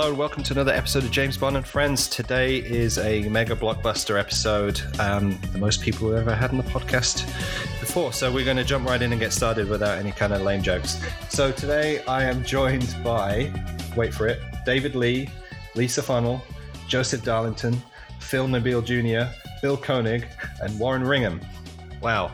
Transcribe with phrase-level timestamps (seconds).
[0.00, 2.08] Hello and welcome to another episode of James Bond and Friends.
[2.08, 6.62] Today is a mega blockbuster episode, um, the most people we've ever had on the
[6.62, 7.26] podcast
[7.80, 8.10] before.
[8.14, 10.62] So we're going to jump right in and get started without any kind of lame
[10.62, 10.98] jokes.
[11.28, 13.52] So today I am joined by,
[13.94, 15.28] wait for it, David Lee,
[15.74, 16.40] Lisa Funnell,
[16.88, 17.76] Joseph Darlington,
[18.20, 20.26] Phil Nobile Jr., Bill Koenig,
[20.62, 21.44] and Warren Ringham.
[22.00, 22.32] Wow.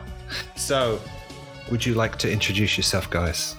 [0.55, 1.01] So,
[1.69, 3.57] would you like to introduce yourself, guys?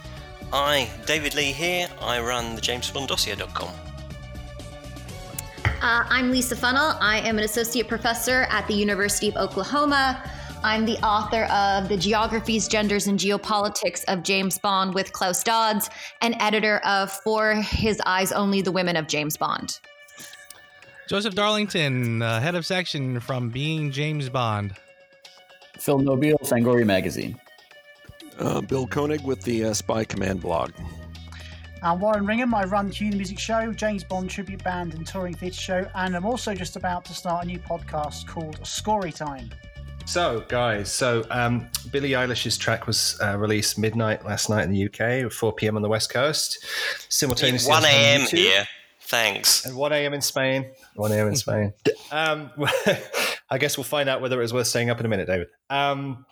[0.51, 1.91] Hi, David Lee here.
[2.01, 3.88] I run the JamesBondDossier.com.
[5.81, 6.99] Uh, I'm Lisa Funnell.
[7.01, 10.21] I am an associate professor at the University of Oklahoma.
[10.65, 15.89] I'm the author of The Geographies, Genders, and Geopolitics of James Bond with Klaus Dodds,
[16.21, 19.79] and editor of For His Eyes Only the Women of James Bond.
[21.09, 24.75] Joseph Darlington, uh, head of section from Being James Bond.
[25.79, 27.39] Phil Nobile, Fangoria Magazine.
[28.37, 30.73] Uh, Bill Koenig with the uh, Spy Command blog.
[31.81, 32.53] I'm Warren Ringham.
[32.55, 36.27] I run Tune Music Show, James Bond Tribute Band, and Touring Theatre Show, and I'm
[36.27, 39.49] also just about to start a new podcast called Scory Time.
[40.05, 44.87] So, guys, so um, Billie Eilish's track was uh, released midnight last night in the
[44.87, 45.77] UK, 4 p.m.
[45.77, 46.65] on the West Coast,
[47.09, 48.21] simultaneously 1 a.m.
[48.23, 48.67] here.
[49.03, 49.65] Thanks.
[49.65, 50.15] And 1 a.m.
[50.15, 50.67] in Spain.
[50.95, 51.29] 1 a.m.
[51.29, 51.73] in Spain.
[52.11, 52.51] Um,
[53.51, 55.49] I guess we'll find out whether it was worth staying up in a minute, David.
[55.71, 56.27] Um,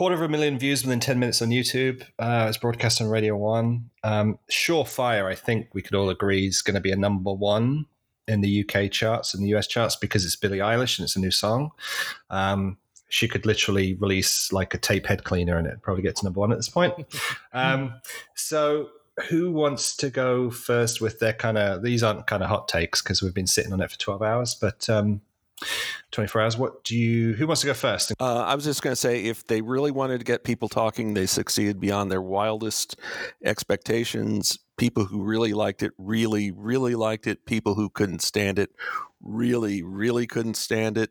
[0.00, 2.00] quarter of a million views within 10 minutes on YouTube.
[2.18, 3.90] Uh, it's broadcast on Radio 1.
[4.02, 7.84] Um, Surefire, I think we could all agree, is going to be a number one
[8.26, 11.20] in the UK charts and the US charts because it's Billie Eilish and it's a
[11.20, 11.72] new song.
[12.30, 12.78] Um,
[13.10, 16.40] she could literally release like a tape head cleaner and it probably gets to number
[16.40, 16.94] one at this point.
[17.52, 17.92] Um,
[18.34, 18.88] so
[19.28, 23.02] who wants to go first with their kind of these aren't kind of hot takes
[23.02, 25.20] because we've been sitting on it for 12 hours but um
[26.10, 28.92] 24 hours what do you who wants to go first Uh, I was just going
[28.92, 32.98] to say, if they really wanted to get people talking, they succeeded beyond their wildest
[33.44, 34.58] expectations.
[34.76, 37.46] People who really liked it, really, really liked it.
[37.46, 38.70] People who couldn't stand it,
[39.22, 41.10] really, really couldn't stand it.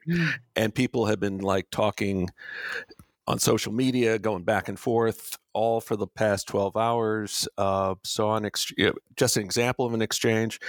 [0.56, 2.30] And people have been like talking
[3.28, 7.48] on social media, going back and forth, all for the past 12 hours.
[7.58, 8.74] Uh, so, on ex-
[9.16, 10.60] just an example of an exchange,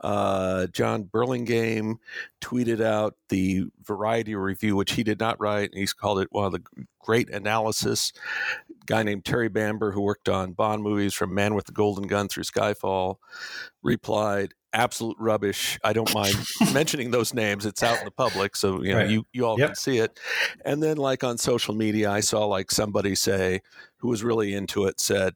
[0.00, 1.98] uh, John Burlingame
[2.40, 5.70] tweeted out the Variety review, which he did not write.
[5.70, 6.62] And he's called it one of the
[7.00, 8.12] great analysis.
[8.86, 12.28] Guy named Terry Bamber, who worked on Bond movies from Man with the Golden Gun
[12.28, 13.16] through Skyfall,
[13.82, 15.78] replied, absolute rubbish.
[15.84, 16.36] I don't mind
[16.72, 17.64] mentioning those names.
[17.66, 19.10] It's out in the public, so you know Right.
[19.10, 19.68] you, you all Yep.
[19.68, 20.18] can see it.
[20.64, 23.60] And then like on social media, I saw like somebody say
[23.98, 25.34] who was really into it said,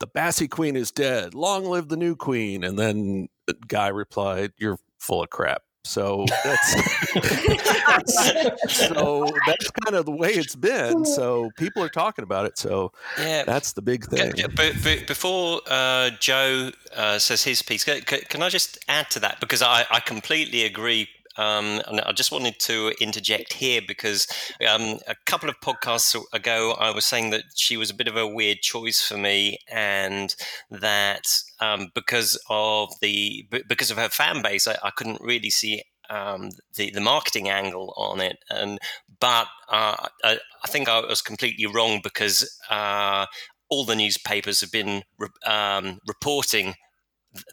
[0.00, 1.34] "The Bassey Queen is dead.
[1.34, 6.24] Long live the new queen." And then the guy replied, "You're full of crap." So
[6.42, 6.72] that's
[8.68, 11.04] so that's kind of the way it's been.
[11.04, 12.56] So people are talking about it.
[12.58, 13.44] So Yeah.
[13.44, 14.32] that's the big thing.
[14.56, 19.10] But, but before uh, Joe uh, says his piece, ca- ca- can I just add
[19.10, 19.40] to that?
[19.40, 21.08] Because I, I completely agree.
[21.36, 24.26] Um, and I just wanted to interject here because
[24.68, 28.16] um, a couple of podcasts ago, I was saying that she was a bit of
[28.16, 30.34] a weird choice for me, and
[30.70, 31.26] that
[31.60, 36.50] um, because of the because of her fan base, I, I couldn't really see um,
[36.76, 38.38] the the marketing angle on it.
[38.50, 38.78] And
[39.20, 43.26] but uh, I, I think I was completely wrong because uh,
[43.68, 45.02] all the newspapers have been
[45.46, 46.74] um, reporting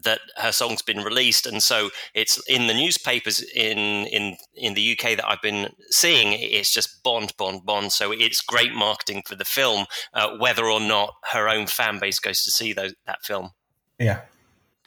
[0.03, 3.78] that her song's been released, and so it's in the newspapers in
[4.08, 6.34] in in the UK that I've been seeing.
[6.34, 7.92] It's just Bond, Bond, Bond.
[7.92, 12.19] So it's great marketing for the film, uh, whether or not her own fan base
[12.19, 13.52] goes to see those, that film.
[14.00, 14.22] yeah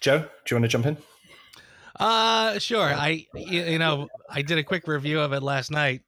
[0.00, 0.96] joe do you want to jump in
[1.98, 2.82] Uh, sure.
[2.92, 6.02] I, you you know, I did a quick review of it last night,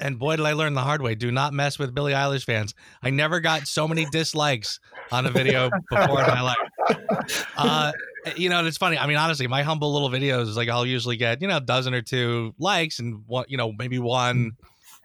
[0.00, 2.74] and boy, did I learn the hard way: do not mess with Billie Eilish fans.
[3.02, 4.80] I never got so many dislikes
[5.12, 7.46] on a video before in my life.
[7.56, 7.92] Uh,
[8.36, 8.98] you know, it's funny.
[8.98, 11.60] I mean, honestly, my humble little videos, is like I'll usually get, you know, a
[11.60, 14.52] dozen or two likes and one, you know, maybe one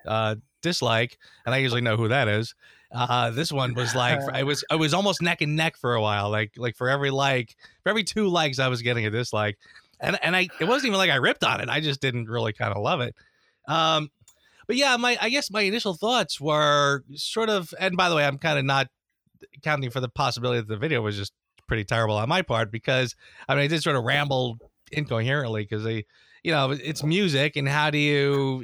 [0.07, 2.55] uh, dislike, and I usually know who that is.
[2.91, 6.01] Uh, this one was like it was it was almost neck and neck for a
[6.01, 6.29] while.
[6.29, 9.59] Like like for every like for every two likes, I was getting a dislike,
[9.99, 11.69] and and I it wasn't even like I ripped on it.
[11.69, 13.15] I just didn't really kind of love it.
[13.67, 14.09] Um,
[14.69, 18.23] but yeah, my I guess my initial thoughts were sort of, and by the way,
[18.23, 18.87] I'm kind of not
[19.63, 21.33] counting for the possibility that the video was just
[21.65, 23.15] pretty terrible on my part because
[23.47, 24.59] I mean I did sort of ramble
[24.91, 26.05] incoherently because they,
[26.43, 28.63] you know, it's music and how do you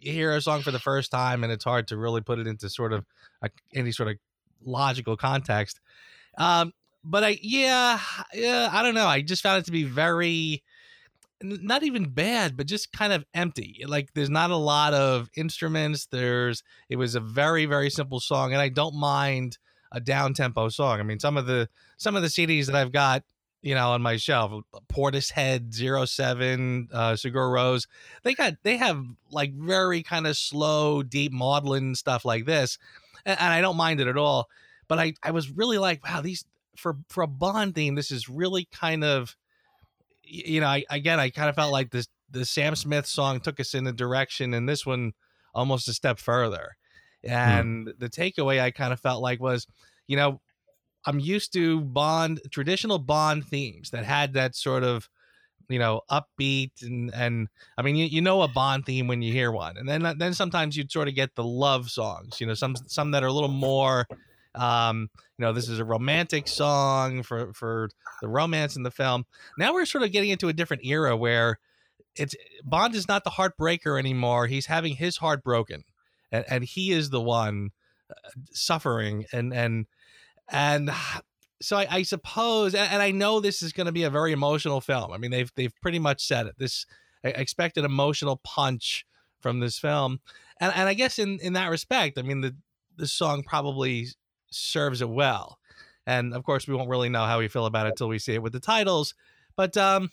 [0.00, 2.68] hear a song for the first time and it's hard to really put it into
[2.68, 3.04] sort of
[3.40, 4.16] a, any sort of
[4.64, 5.78] logical context.
[6.36, 6.72] Um,
[7.04, 8.00] but I yeah
[8.32, 9.06] yeah I don't know.
[9.06, 10.64] I just found it to be very
[11.42, 13.84] not even bad, but just kind of empty.
[13.86, 16.06] Like there's not a lot of instruments.
[16.06, 19.58] There's it was a very very simple song, and I don't mind
[19.92, 21.00] a down tempo song.
[21.00, 23.24] I mean, some of the some of the CDs that I've got
[23.64, 24.52] you know, on my shelf.
[24.92, 27.86] Portishead, Zero Seven, uh, Sigur Rós.
[28.22, 32.78] They got they have like very kind of slow, deep maudlin stuff like this,
[33.24, 34.48] and, and I don't mind it at all.
[34.86, 36.44] But I I was really like, wow, these
[36.76, 39.34] for for a Bond theme, this is really kind of,
[40.26, 43.60] you know, I again I kind of felt like this the Sam Smith song took
[43.60, 45.12] us in a direction, and this one
[45.54, 46.76] almost a step further.
[47.22, 47.90] And hmm.
[47.98, 49.66] the takeaway I kind of felt like was,
[50.06, 50.40] you know,
[51.06, 55.08] I'm used to Bond traditional Bond themes that had that sort of
[55.68, 57.48] you know upbeat and and
[57.78, 60.34] I mean you, you know a Bond theme when you hear one and then then
[60.34, 63.32] sometimes you'd sort of get the love songs you know some some that are a
[63.32, 64.06] little more
[64.54, 65.08] um
[65.38, 67.88] you know this is a romantic song for for
[68.20, 69.24] the romance in the film
[69.58, 71.58] now we're sort of getting into a different era where
[72.16, 75.84] it's Bond is not the heartbreaker anymore he's having his heart broken
[76.30, 77.70] and, and he is the one
[78.10, 78.14] uh,
[78.52, 79.86] suffering and and
[80.48, 80.90] and
[81.62, 84.80] so I, I suppose, and, I know this is going to be a very emotional
[84.82, 85.12] film.
[85.12, 86.56] I mean, they've they've pretty much said it.
[86.58, 86.84] This
[87.24, 89.06] I expect an emotional punch
[89.40, 90.20] from this film,
[90.60, 92.54] and and I guess in in that respect, I mean the
[92.96, 94.08] the song probably
[94.54, 95.58] serves it well.
[96.06, 98.34] And of course, we won't really know how we feel about it until we see
[98.34, 99.14] it with the titles.
[99.56, 100.10] But um,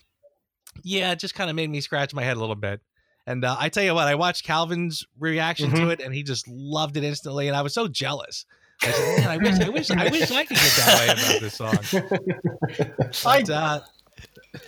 [0.84, 2.82] yeah, it just kind of made me scratch my head a little bit.
[3.28, 5.86] And uh, I tell you what, I watched Calvin's reaction mm-hmm.
[5.86, 8.46] to it, and he just loved it instantly, and I was so jealous.
[8.82, 11.42] I said, Man, I wish, I wish, I wish I could get that way about
[11.42, 11.78] this song.
[13.24, 13.82] But, uh,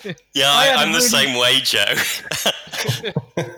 [0.34, 1.84] yeah, I, am the same way, Joe.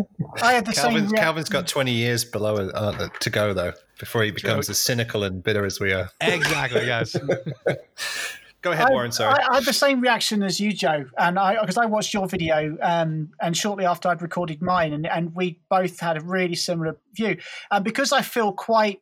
[0.42, 1.18] I had the Calvin's, same.
[1.18, 5.44] Calvin's got 20 years below uh, to go though before he becomes as cynical and
[5.44, 6.10] bitter as we are.
[6.22, 6.86] Exactly.
[6.86, 7.16] Yes.
[8.62, 9.12] Go ahead, Warren.
[9.12, 9.32] Sorry.
[9.32, 12.28] I, I, had the same reaction as you, Joe, and I because I watched your
[12.28, 16.56] video, um, and shortly after I'd recorded mine, and, and we both had a really
[16.56, 17.38] similar view,
[17.70, 19.02] and because I feel quite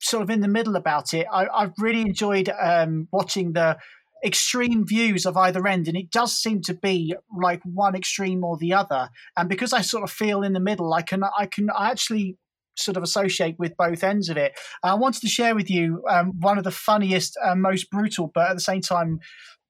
[0.00, 1.26] sort of in the middle about it.
[1.30, 3.78] I, have really enjoyed um, watching the
[4.24, 8.56] extreme views of either end, and it does seem to be like one extreme or
[8.56, 9.10] the other.
[9.36, 12.36] And because I sort of feel in the middle, I can I can I actually
[12.76, 14.52] sort of associate with both ends of it.
[14.82, 18.50] I wanted to share with you um, one of the funniest, uh, most brutal, but
[18.50, 19.20] at the same time.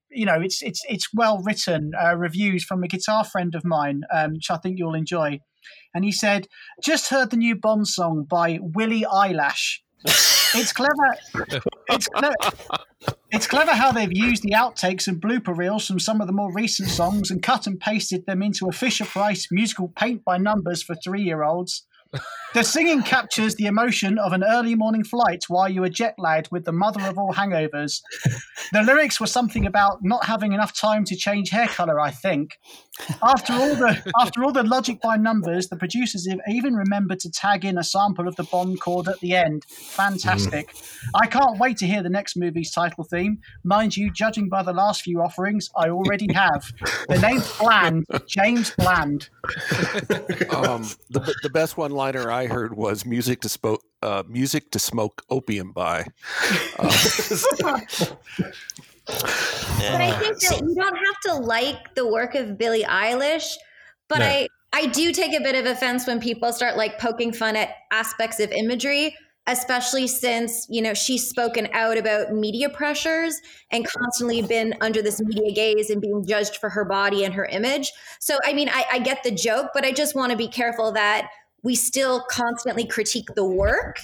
[0.09, 4.03] You know, it's it's it's well written uh, reviews from a guitar friend of mine,
[4.13, 5.41] um, which I think you'll enjoy.
[5.93, 6.47] And he said,
[6.81, 11.61] "Just heard the new Bond song by Willie Eyelash it's clever.
[11.89, 12.35] It's clever.
[13.31, 16.51] It's clever how they've used the outtakes and blooper reels from some of the more
[16.53, 20.81] recent songs and cut and pasted them into a Fisher Price musical paint by numbers
[20.81, 21.85] for three year olds.
[22.53, 26.49] The singing captures the emotion of an early morning flight while you are jet lagged
[26.51, 28.01] with the mother of all hangovers.
[28.71, 32.57] The lyrics were something about not having enough time to change hair color, I think.
[33.21, 37.31] After all the after all the logic by numbers, the producers have even remembered to
[37.31, 39.65] tag in a sample of the Bond chord at the end.
[39.65, 40.73] Fantastic.
[40.73, 41.09] Mm.
[41.21, 43.39] I can't wait to hear the next movie's title theme.
[43.63, 46.71] Mind you, judging by the last few offerings, I already have.
[47.07, 49.29] The name's Bland, James Bland.
[50.49, 54.79] Um, the, the best one liner I heard was music to smoke uh, music to
[54.79, 56.05] smoke opium by.
[56.79, 56.83] Uh,
[59.07, 63.53] but I think that you don't have to like the work of Billie Eilish,
[64.09, 64.25] but no.
[64.25, 67.69] I I do take a bit of offense when people start like poking fun at
[67.91, 69.15] aspects of imagery
[69.47, 75.21] especially since you know she's spoken out about media pressures and constantly been under this
[75.21, 78.85] media gaze and being judged for her body and her image so i mean i,
[78.91, 81.29] I get the joke but i just want to be careful that
[81.67, 83.99] we still constantly critique the work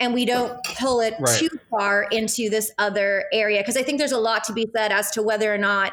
[0.00, 1.38] and we don't pull it right.
[1.38, 4.90] too far into this other area because i think there's a lot to be said
[4.90, 5.92] as to whether or not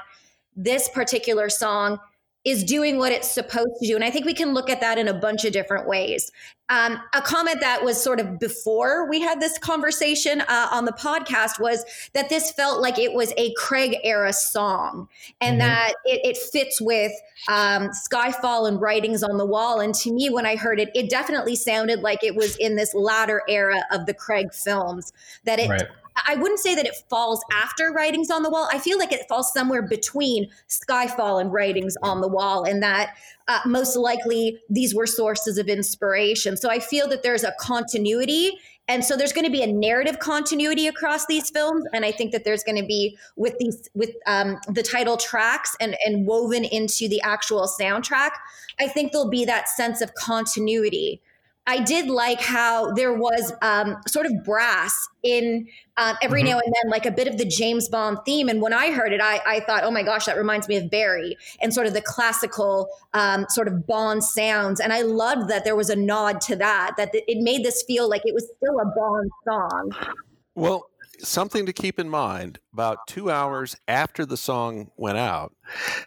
[0.55, 1.99] this particular song
[2.43, 3.95] is doing what it's supposed to do.
[3.95, 6.31] And I think we can look at that in a bunch of different ways.
[6.69, 10.93] Um, a comment that was sort of before we had this conversation uh, on the
[10.93, 11.83] podcast was
[12.13, 15.09] that this felt like it was a Craig era song
[15.41, 15.67] and mm-hmm.
[15.67, 17.11] that it, it, fits with
[17.49, 19.81] um, Skyfall and Writings on the Wall.
[19.81, 22.93] And to me, when I heard it, it definitely sounded like it was in this
[22.93, 25.11] latter era of the Craig films,
[25.43, 25.87] that it right.
[26.27, 28.67] I wouldn't say that it falls after Writings on the Wall.
[28.71, 33.15] I feel like it falls somewhere between Skyfall and Writings on the Wall, and that
[33.47, 36.57] uh, most likely these were sources of inspiration.
[36.57, 38.57] So I feel that there's a continuity.
[38.87, 42.33] And so there's going to be a narrative continuity across these films, and I think
[42.33, 46.65] that there's going to be with these with um, the title tracks and and woven
[46.65, 48.31] into the actual soundtrack.
[48.79, 51.21] I think there'll be that sense of continuity.
[51.67, 56.49] I did like how there was um, sort of brass in um, every mm-hmm.
[56.49, 58.49] now and then, like a bit of the James Bond theme.
[58.49, 60.89] And when I heard it, I, I, thought, oh my gosh, that reminds me of
[60.89, 64.79] Barry and sort of the classical um, sort of Bond sounds.
[64.79, 68.09] And I loved that there was a nod to that, that it made this feel
[68.09, 70.15] like it was still a Bond song.
[70.55, 70.89] Well,
[71.19, 75.53] something to keep in mind about two hours after the song went out,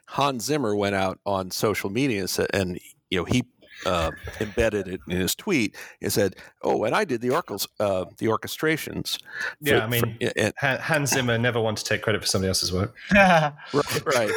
[0.08, 2.80] Hans Zimmer went out on social media and
[3.10, 3.44] you know, he
[3.86, 4.10] uh,
[4.40, 8.26] embedded it in his tweet and said, "Oh, and I did the orchels, uh, the
[8.26, 12.26] orchestrations." For, yeah, I mean, for, and, Hans Zimmer never wanted to take credit for
[12.26, 12.94] somebody else's work.
[13.14, 13.54] right,
[14.06, 14.30] right.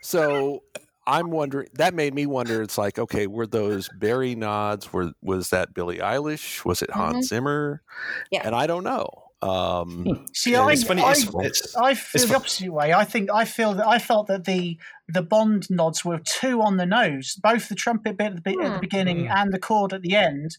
[0.00, 0.62] So
[1.06, 1.68] I'm wondering.
[1.74, 2.62] That made me wonder.
[2.62, 4.92] It's like, okay, were those Barry nods?
[4.92, 6.64] Were was that Billie Eilish?
[6.64, 7.22] Was it Hans mm-hmm.
[7.22, 7.82] Zimmer?
[8.30, 9.31] Yeah, and I don't know.
[9.42, 10.24] Um, hmm.
[10.32, 11.02] See, I, it's funny.
[11.02, 12.92] I, it's, I feel the opposite way.
[12.92, 16.76] I think I feel that I felt that the the Bond nods were too on
[16.76, 17.36] the nose.
[17.42, 18.80] Both the trumpet bit at the, at the hmm.
[18.80, 19.34] beginning mm.
[19.34, 20.56] and the chord at the end.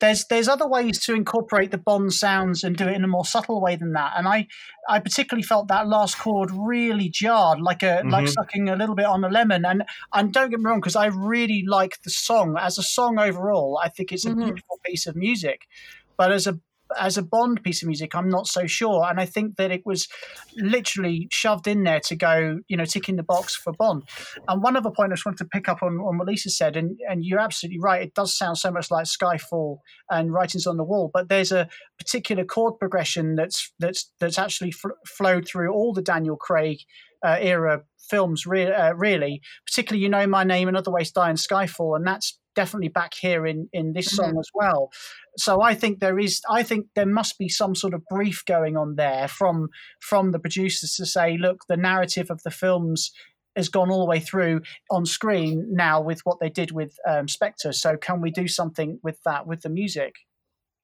[0.00, 3.26] There's there's other ways to incorporate the Bond sounds and do it in a more
[3.26, 4.14] subtle way than that.
[4.16, 4.48] And I
[4.88, 8.08] I particularly felt that last chord really jarred, like a mm-hmm.
[8.08, 9.66] like sucking a little bit on a lemon.
[9.66, 9.84] And
[10.14, 13.78] and don't get me wrong, because I really like the song as a song overall.
[13.80, 14.42] I think it's a mm-hmm.
[14.42, 15.68] beautiful piece of music.
[16.16, 16.58] But as a
[16.98, 19.04] as a Bond piece of music, I'm not so sure.
[19.08, 20.08] And I think that it was
[20.56, 24.04] literally shoved in there to go, you know, ticking the box for Bond.
[24.48, 26.76] And one other point I just wanted to pick up on, on what Lisa said,
[26.76, 29.78] and, and you're absolutely right, it does sound so much like Skyfall
[30.10, 31.68] and Writings on the Wall, but there's a
[31.98, 36.78] particular chord progression that's that's that's actually fl- flowed through all the Daniel Craig
[37.24, 39.40] uh, era films, re- uh, really.
[39.66, 43.14] Particularly, you know, My Name and Other Ways Die and Skyfall, and that's definitely back
[43.14, 44.38] here in in this song mm-hmm.
[44.38, 44.90] as well.
[45.38, 48.76] So I think there is I think there must be some sort of brief going
[48.76, 49.68] on there from
[50.00, 53.12] from the producers to say, look, the narrative of the films
[53.56, 57.28] has gone all the way through on screen now with what they did with um,
[57.28, 57.72] Spectre.
[57.72, 60.14] So can we do something with that with the music?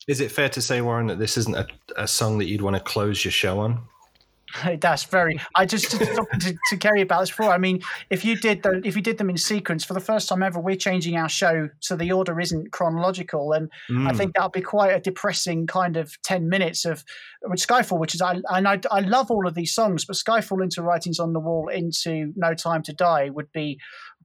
[0.07, 2.77] Is it fair to say, Warren, that this isn't a, a song that you'd want
[2.77, 3.83] to close your show on?
[4.81, 5.41] That's very.
[5.55, 7.51] I just to, to, to carry about this before.
[7.51, 10.29] I mean, if you did the, if you did them in sequence for the first
[10.29, 14.09] time ever, we're changing our show so the order isn't chronological, and mm.
[14.09, 17.05] I think that'll be quite a depressing kind of ten minutes of
[17.43, 20.63] with Skyfall, which is I and I, I love all of these songs, but Skyfall
[20.63, 23.79] into Writings on the Wall into No Time to Die would be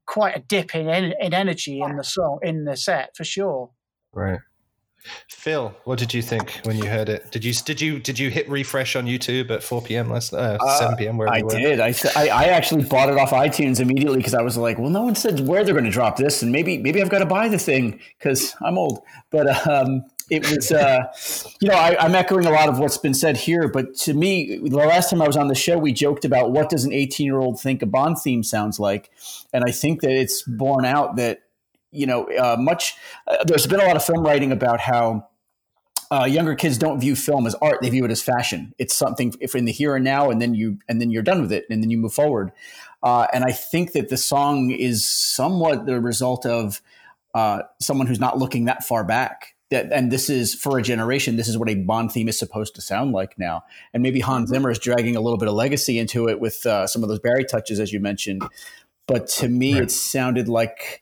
[0.05, 3.71] quite a dip in in energy in the song in the set for sure.
[4.13, 4.39] Right.
[5.27, 7.29] Phil, what did you think when you heard it?
[7.31, 10.09] Did you did you did you hit refresh on YouTube at four p.m.
[10.09, 11.17] last uh, uh, seven p.m.
[11.17, 11.79] Where I did.
[11.79, 15.03] I, I, I actually bought it off iTunes immediately because I was like, well, no
[15.03, 17.49] one said where they're going to drop this, and maybe maybe I've got to buy
[17.49, 19.03] the thing because I'm old.
[19.31, 21.03] But um, it was, uh,
[21.59, 23.67] you know, I, I'm echoing a lot of what's been said here.
[23.67, 26.69] But to me, the last time I was on the show, we joked about what
[26.69, 29.11] does an 18 year old think a Bond theme sounds like,
[29.51, 31.41] and I think that it's borne out that
[31.93, 32.95] you know, uh, much.
[33.27, 35.27] Uh, there's been a lot of film writing about how
[36.11, 38.73] uh, younger kids don't view film as art; they view it as fashion.
[38.77, 41.41] It's something if in the here and now, and then you and then you're done
[41.41, 42.51] with it, and then you move forward.
[43.01, 46.81] Uh, and I think that the song is somewhat the result of
[47.33, 49.55] uh, someone who's not looking that far back.
[49.71, 51.35] That, and this is for a generation.
[51.35, 53.63] This is what a Bond theme is supposed to sound like now.
[53.93, 54.53] And maybe Hans mm-hmm.
[54.53, 57.19] Zimmer is dragging a little bit of legacy into it with uh, some of those
[57.19, 58.43] Barry touches, as you mentioned.
[59.07, 59.83] But to me, right.
[59.83, 61.01] it sounded like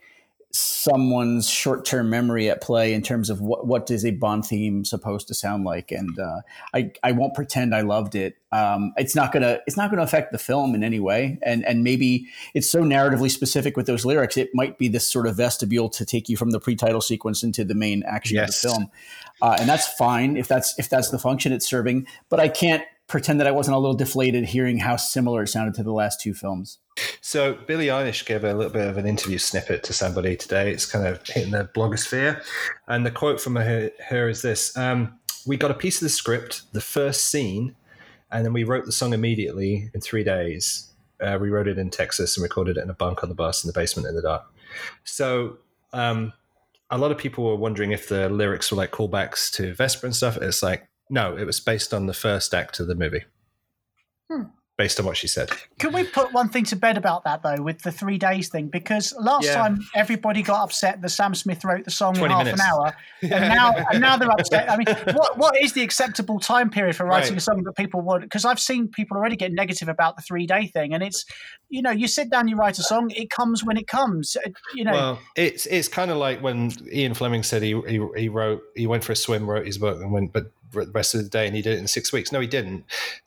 [0.53, 5.27] someone's short-term memory at play in terms of what what is a Bond theme supposed
[5.27, 6.41] to sound like, and uh,
[6.73, 8.37] I I won't pretend I loved it.
[8.51, 11.83] Um, it's not gonna it's not gonna affect the film in any way, and and
[11.83, 15.89] maybe it's so narratively specific with those lyrics, it might be this sort of vestibule
[15.89, 18.49] to take you from the pre-title sequence into the main action yes.
[18.49, 18.91] of the film,
[19.41, 22.07] uh, and that's fine if that's if that's the function it's serving.
[22.29, 25.75] But I can't pretend that I wasn't a little deflated hearing how similar it sounded
[25.75, 26.79] to the last two films.
[27.19, 30.71] So Billie Eilish gave a little bit of an interview snippet to somebody today.
[30.71, 32.41] It's kind of hitting the blogosphere,
[32.87, 36.09] and the quote from her, her is this: um, "We got a piece of the
[36.09, 37.75] script, the first scene,
[38.31, 40.91] and then we wrote the song immediately in three days.
[41.19, 43.63] Uh, we wrote it in Texas and recorded it in a bunk on the bus
[43.63, 44.43] in the basement in the dark."
[45.03, 45.57] So.
[45.93, 46.31] Um,
[46.93, 50.15] a lot of people were wondering if the lyrics were like callbacks to Vesper and
[50.15, 50.35] stuff.
[50.35, 53.25] It's like, no, it was based on the first act of the movie.
[54.31, 54.43] Hmm
[54.81, 55.51] based on what she said.
[55.77, 58.67] Can we put one thing to bed about that though, with the three days thing?
[58.67, 59.53] Because last yeah.
[59.53, 62.59] time everybody got upset that Sam Smith wrote the song in half minutes.
[62.59, 63.35] an hour, yeah.
[63.43, 64.71] and now and now they're upset.
[64.71, 67.37] I mean, what what is the acceptable time period for writing right.
[67.37, 68.23] a song that people want?
[68.23, 71.25] Because I've seen people already get negative about the three day thing, and it's
[71.69, 74.35] you know you sit down, you write a song, it comes when it comes.
[74.35, 78.03] Uh, you know, well, it's it's kind of like when Ian Fleming said he, he
[78.17, 81.13] he wrote he went for a swim, wrote his book, and went, but the rest
[81.13, 82.31] of the day and he did it in six weeks.
[82.31, 82.85] No, he didn't.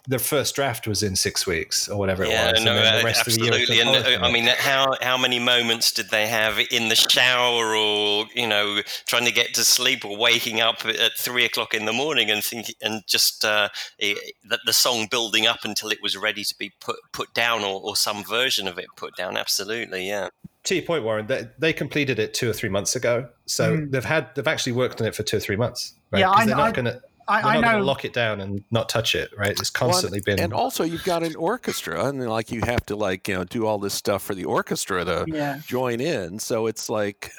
[0.08, 2.64] The first draft was in six weeks or whatever yeah, it was.
[2.64, 3.62] No, and the rest absolutely.
[3.62, 6.88] Of the year and uh, I mean, how how many moments did they have in
[6.88, 11.44] the shower or you know trying to get to sleep or waking up at three
[11.44, 15.90] o'clock in the morning and thinking and just uh, that the song building up until
[15.90, 19.16] it was ready to be put put down or, or some version of it put
[19.16, 19.36] down.
[19.36, 20.28] Absolutely, yeah
[20.64, 23.90] to your point, Warren, they, they, completed it two or three months ago, so mm.
[23.90, 25.92] they've had they've actually worked on it for two or three months.
[26.10, 26.20] Right?
[26.20, 27.78] Yeah, I, they're not gonna I, We're I going know.
[27.78, 29.50] to lock it down and not touch it, right?
[29.52, 30.44] It's constantly Well, been.
[30.44, 33.66] and also you've got an orchestra, and like you have to like you know do
[33.66, 35.60] all this stuff for the orchestra to yeah.
[35.66, 36.38] join in.
[36.38, 37.32] So it's like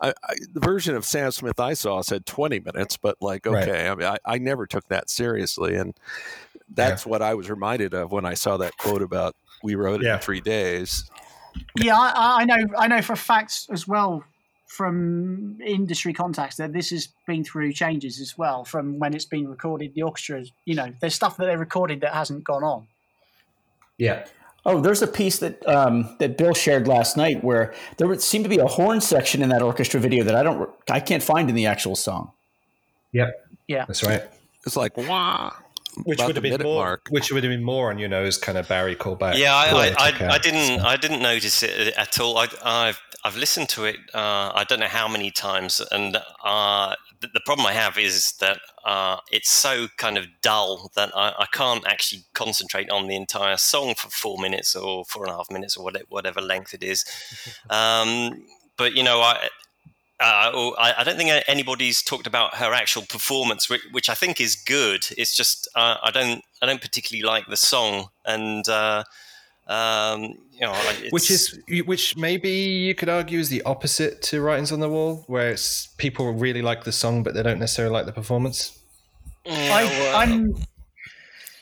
[0.00, 3.68] I, I, the version of Sam Smith I saw said 20 minutes, but like Right.
[3.68, 5.94] okay, I mean I, I never took that seriously, and
[6.74, 10.04] that's what I was reminded of when I saw that quote about we wrote it
[10.06, 10.14] Yeah.
[10.16, 11.10] in three days.
[11.76, 12.64] Yeah, I, I know.
[12.78, 14.22] I know for a fact as well
[14.68, 19.48] from industry contacts that this has been through changes as well from when it's been
[19.48, 19.94] recorded.
[19.94, 22.86] The orchestra, you know, there's stuff that they recorded that hasn't gone on.
[23.98, 24.24] yeah.
[24.66, 28.42] Oh, there's a piece that um, that Bill shared last night where there would seem
[28.42, 31.48] to be a horn section in that orchestra video that I don't, I can't find
[31.48, 32.32] in the actual song.
[33.12, 33.48] Yep.
[33.66, 33.84] Yeah.
[33.86, 34.24] That's right.
[34.66, 35.54] It's like wah,
[36.04, 36.84] Which would have been more.
[36.84, 37.06] mark.
[37.08, 39.38] Which would have been more on your nose, kind of Barry callback.
[39.38, 40.10] Yeah, I, I.
[40.10, 42.36] I, I didn't I didn't notice it at all.
[42.36, 43.96] I, I've I've listened to it.
[44.14, 48.32] Uh, I don't know how many times, and uh, the, the problem I have is
[48.40, 53.16] that uh, it's so kind of dull that I, I can't actually concentrate on the
[53.16, 56.74] entire song for four minutes or four and a half minutes or whatever, whatever length
[56.74, 57.04] it is.
[57.70, 58.44] Um,
[58.76, 59.48] but you know, I.
[60.20, 64.40] Uh, I, I don't think anybody's talked about her actual performance, which, which I think
[64.40, 65.06] is good.
[65.16, 69.04] It's just uh, I don't I don't particularly like the song, and uh,
[69.68, 70.22] um,
[70.52, 74.72] you know, it's, Which is which maybe you could argue is the opposite to Writings
[74.72, 78.06] on the Wall, where it's people really like the song but they don't necessarily like
[78.06, 78.78] the performance.
[79.44, 80.54] Yeah, I, well, I'm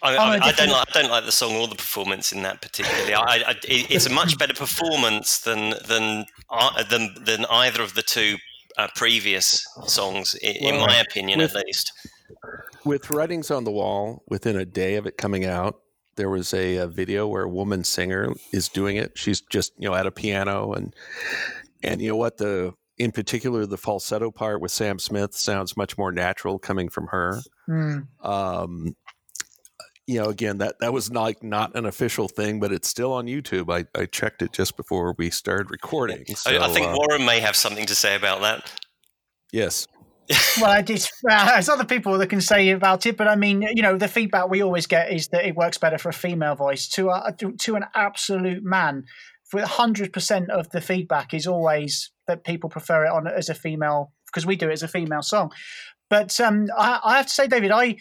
[0.03, 2.33] I, I'm a I, I don't like I don't like the song or the performance
[2.33, 3.13] in that particularly.
[3.13, 8.03] I, I, it's a much better performance than than uh, than than either of the
[8.03, 8.37] two
[8.79, 11.93] uh, previous songs, in, in my opinion, at least.
[12.85, 15.81] with writings on the wall within a day of it coming out
[16.17, 19.13] there was a, a video where a woman singer is doing it.
[19.17, 20.95] She's just you know at a piano and
[21.83, 22.39] and you know what?
[22.39, 27.09] The in particular the falsetto part with sam smith sounds much more natural coming from
[27.09, 27.41] her.
[27.67, 27.99] Hmm.
[28.23, 28.97] um
[30.07, 33.27] you know again that that was not not an official thing but it's still on
[33.27, 33.73] youtube.
[33.73, 36.25] I, I checked it just before we started recording.
[36.27, 38.71] So, I, I think uh, Warren may have something to say about that.
[39.53, 39.87] yes
[40.61, 41.07] well, I did.
[41.23, 44.49] There's other people that can say about it, but I mean, you know, the feedback
[44.49, 46.89] we always get is that it works better for a female voice.
[46.91, 49.05] To a, to, to an absolute man,
[49.45, 53.55] for hundred percent of the feedback is always that people prefer it on as a
[53.55, 55.53] female because we do it as a female song.
[56.11, 57.97] But um, I, I have to say, David, I,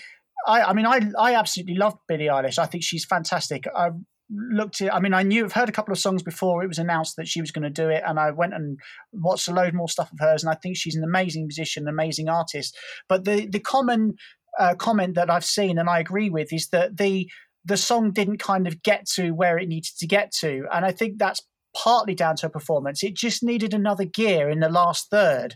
[0.48, 2.60] I, I mean, I, I absolutely love Billie Eilish.
[2.60, 3.66] I think she's fantastic.
[3.76, 3.90] I
[4.30, 6.80] looked at, I mean, I knew I've heard a couple of songs before it was
[6.80, 8.80] announced that she was going to do it, and I went and
[9.12, 11.90] watched a load more stuff of hers, and I think she's an amazing musician, an
[11.90, 12.78] amazing artist.
[13.08, 14.16] But the the common
[14.60, 17.30] uh, comment that I've seen, and I agree with, is that the
[17.64, 20.92] the song didn't kind of get to where it needed to get to, and I
[20.92, 21.42] think that's
[21.76, 23.04] partly down to her performance.
[23.04, 25.56] It just needed another gear in the last third,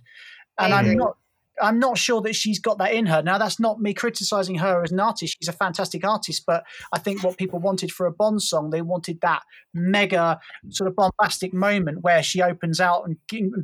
[0.60, 1.18] and I I'm not.
[1.62, 3.22] I'm not sure that she's got that in her.
[3.22, 5.38] Now, that's not me criticizing her as an artist.
[5.40, 8.82] She's a fantastic artist, but I think what people wanted for a Bond song, they
[8.82, 9.44] wanted that
[9.74, 13.18] mega sort of bombastic moment where she opens out and,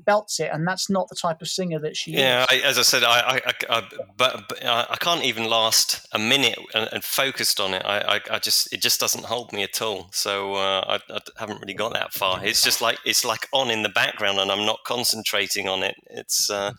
[0.05, 2.47] belts it, and that's not the type of singer that she Yeah, is.
[2.49, 6.19] I, as I said, I, I, I, I but, but I can't even last a
[6.19, 7.81] minute and, and focused on it.
[7.85, 10.09] I, I, I just it just doesn't hold me at all.
[10.11, 12.43] So uh, I, I haven't really got that far.
[12.43, 15.95] It's just like it's like on in the background, and I'm not concentrating on it.
[16.09, 16.73] It's uh,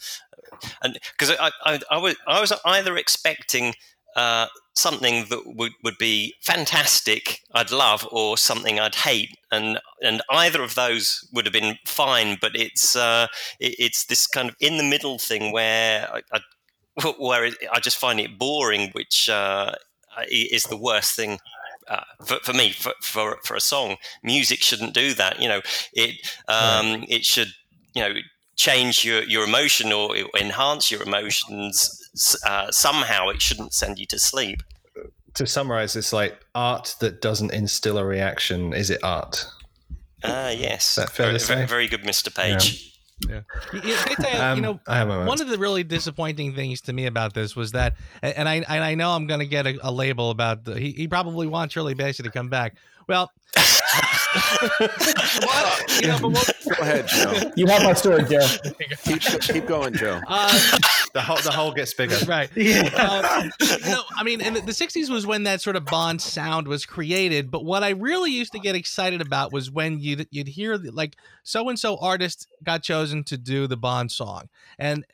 [0.83, 3.75] and because I, I, I was I was either expecting.
[4.15, 10.23] Uh, something that would, would be fantastic, I'd love, or something I'd hate, and and
[10.31, 12.39] either of those would have been fine.
[12.41, 13.27] But it's uh,
[13.59, 16.41] it, it's this kind of in the middle thing where I, I
[17.19, 19.73] where it, I just find it boring, which uh,
[20.31, 21.39] is the worst thing.
[21.89, 25.41] Uh, for, for me, for, for for a song, music shouldn't do that.
[25.41, 25.61] You know,
[25.93, 26.17] it
[26.49, 27.53] um, it should
[27.95, 28.15] you know
[28.57, 33.29] change your, your emotion or enhance your emotions uh, somehow.
[33.29, 34.63] It shouldn't send you to sleep.
[35.35, 38.73] To summarize, it's like art that doesn't instill a reaction.
[38.73, 39.47] Is it art?
[40.25, 41.55] Ah, yes, that fair very, to say?
[41.55, 42.35] very, very good, Mr.
[42.35, 42.99] Page.
[43.29, 43.41] Yeah.
[43.73, 47.07] You, you- you, Um, you know, I one of the really disappointing things to me
[47.07, 49.91] about this was that, and I and I know I'm going to get a, a
[49.93, 50.79] label about the.
[50.79, 52.77] He, he probably wants Shirley Bassey to come back.
[53.09, 53.31] Well,
[55.43, 57.53] well, you know, but what, Go ahead, Joe.
[57.57, 58.47] You have my story, Joe.
[59.05, 60.21] keep, keep going, Joe.
[60.29, 60.79] uh,
[61.15, 62.17] the hole the hole gets bigger.
[62.27, 62.51] right.
[62.97, 63.49] Uh,
[63.87, 66.87] no, I mean, in the, the 60s was when that sort of Bond sound was
[66.87, 67.51] created.
[67.51, 70.91] But what I really used to get excited about was when you'd, you'd hear, the-
[70.91, 74.49] like, so and so artist got chosen to do the Bond song.
[74.79, 75.05] And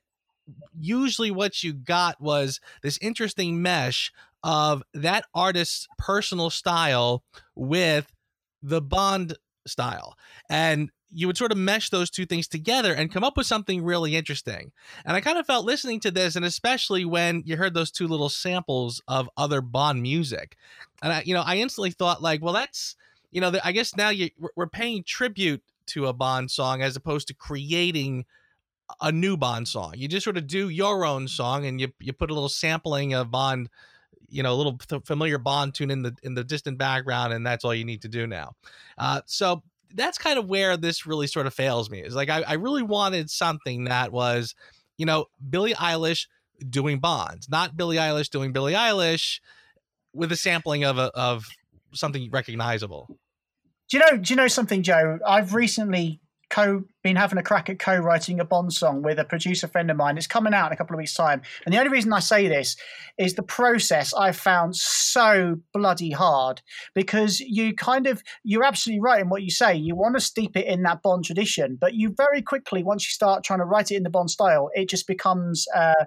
[0.78, 7.22] usually what you got was this interesting mesh of that artist's personal style
[7.54, 8.11] with
[8.62, 10.16] the Bond style.
[10.48, 13.84] And you would sort of mesh those two things together and come up with something
[13.84, 14.72] really interesting.
[15.04, 18.08] And I kind of felt listening to this, and especially when you heard those two
[18.08, 20.56] little samples of other Bond music,
[21.02, 22.96] and I, you know, I instantly thought like, well, that's,
[23.30, 27.28] you know, I guess now you we're paying tribute to a Bond song as opposed
[27.28, 28.24] to creating
[29.00, 29.94] a new Bond song.
[29.96, 33.12] You just sort of do your own song, and you you put a little sampling
[33.12, 33.68] of Bond
[34.32, 37.64] you know a little familiar bond tune in the in the distant background and that's
[37.64, 38.52] all you need to do now
[38.98, 39.62] uh, so
[39.94, 42.00] that's kind of where this really sort of fails me.
[42.00, 44.54] Is like I, I really wanted something that was,
[44.96, 46.26] you know, Billie Eilish
[46.68, 49.40] doing Bonds, not Billie Eilish doing Billie Eilish
[50.14, 51.46] with a sampling of a, of
[51.92, 53.06] something recognizable.
[53.88, 54.16] Do you know?
[54.18, 55.18] Do you know something, Joe?
[55.26, 56.20] I've recently
[56.52, 59.96] co been having a crack at co-writing a Bond song with a producer friend of
[59.96, 60.16] mine.
[60.16, 61.42] It's coming out in a couple of weeks' time.
[61.64, 62.76] And the only reason I say this
[63.18, 66.60] is the process I found so bloody hard
[66.94, 69.74] because you kind of you're absolutely right in what you say.
[69.74, 73.10] You want to steep it in that Bond tradition, but you very quickly once you
[73.10, 75.66] start trying to write it in the Bond style, it just becomes.
[75.74, 76.04] Uh,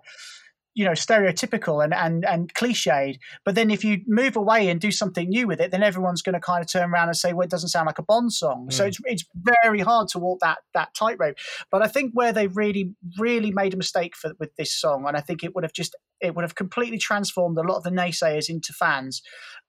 [0.75, 4.91] you know stereotypical and and and cliched but then if you move away and do
[4.91, 7.45] something new with it then everyone's going to kind of turn around and say well
[7.45, 8.73] it doesn't sound like a bond song mm.
[8.73, 9.25] so it's it's
[9.63, 11.37] very hard to walk that that tightrope
[11.71, 15.17] but i think where they really really made a mistake for with this song and
[15.17, 17.89] i think it would have just it would have completely transformed a lot of the
[17.89, 19.21] naysayers into fans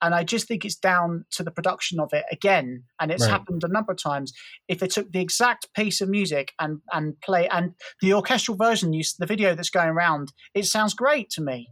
[0.03, 2.85] and I just think it's down to the production of it again.
[3.01, 3.31] And it's right.
[3.31, 4.33] happened a number of times.
[4.69, 8.93] If they took the exact piece of music and and play and the orchestral version,
[8.93, 11.71] use the video that's going around, it sounds great to me.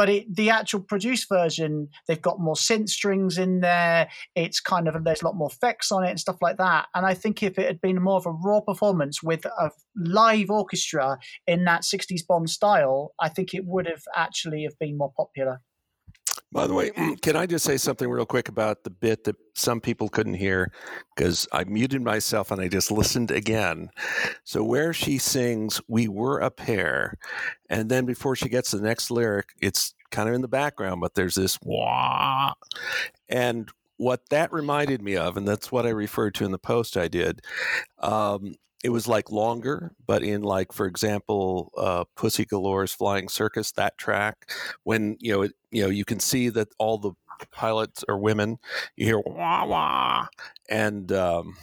[0.00, 4.08] But it, the actual produced version, they've got more synth strings in there.
[4.34, 6.86] It's kind of there's a lot more effects on it and stuff like that.
[6.94, 10.48] And I think if it had been more of a raw performance with a live
[10.48, 15.12] orchestra in that '60s Bond style, I think it would have actually have been more
[15.14, 15.60] popular.
[16.52, 16.90] By the way,
[17.22, 20.72] can I just say something real quick about the bit that some people couldn't hear
[21.14, 23.90] because I muted myself and I just listened again.
[24.44, 27.14] So where she sings "We were a pair,"
[27.68, 31.14] and then before she gets the next lyric, it's kind of in the background, but
[31.14, 32.54] there's this wah,
[33.28, 36.96] and what that reminded me of, and that's what I referred to in the post
[36.96, 37.42] I did.
[37.98, 43.72] Um, it was like longer, but in like, for example, uh, Pussy Galore's Flying Circus,
[43.72, 44.50] that track,
[44.84, 47.12] when you know, it, you know, you can see that all the
[47.52, 48.58] pilots are women.
[48.96, 50.26] You hear wah wah,
[50.68, 51.56] and um,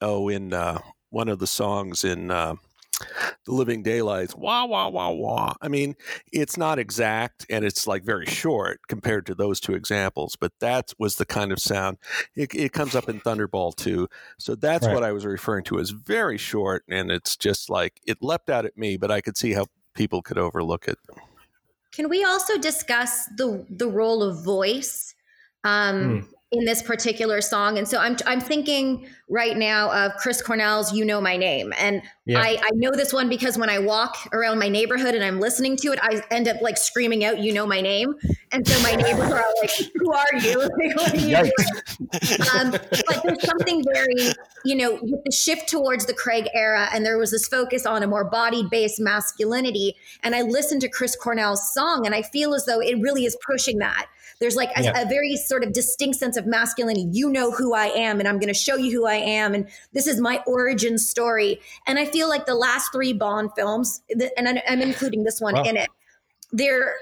[0.00, 0.80] oh, in uh,
[1.10, 2.54] one of the songs in uh,
[3.44, 5.54] the living daylights wah wah wah wah.
[5.60, 5.94] I mean
[6.32, 10.92] it's not exact and it's like very short compared to those two examples but that
[10.98, 11.98] was the kind of sound.
[12.34, 14.08] It, it comes up in thunderball too.
[14.38, 14.94] So that's right.
[14.94, 18.64] what i was referring to as very short and it's just like it leapt out
[18.64, 20.98] at me but i could see how people could overlook it.
[21.92, 25.14] Can we also discuss the the role of voice?
[25.64, 27.78] Um, mm in this particular song.
[27.78, 32.02] And so I'm I'm thinking right now of Chris Cornell's "You Know My Name," and
[32.26, 32.40] yeah.
[32.40, 35.76] I, I know this one because when I walk around my neighborhood and I'm listening
[35.78, 38.14] to it, I end up like screaming out "You know my name,"
[38.50, 40.58] and so my neighbors are like, "Who are you?"
[40.96, 41.36] what are you
[42.58, 44.32] um, but there's something very
[44.64, 48.02] you know with the shift towards the Craig era, and there was this focus on
[48.02, 49.94] a more body-based masculinity.
[50.24, 53.36] And I listened to Chris Cornell's song, and I feel as though it really is
[53.46, 54.06] pushing that
[54.40, 55.02] there's like a, yeah.
[55.02, 57.06] a very sort of distinct sense of masculinity.
[57.12, 59.68] You know who I am, and I'm going to show you who I am, and
[59.92, 61.60] this is my origin story.
[61.86, 64.02] And I feel like the last three Bond films,
[64.36, 65.62] and I'm including this one wow.
[65.64, 65.88] in it,
[66.52, 66.94] there,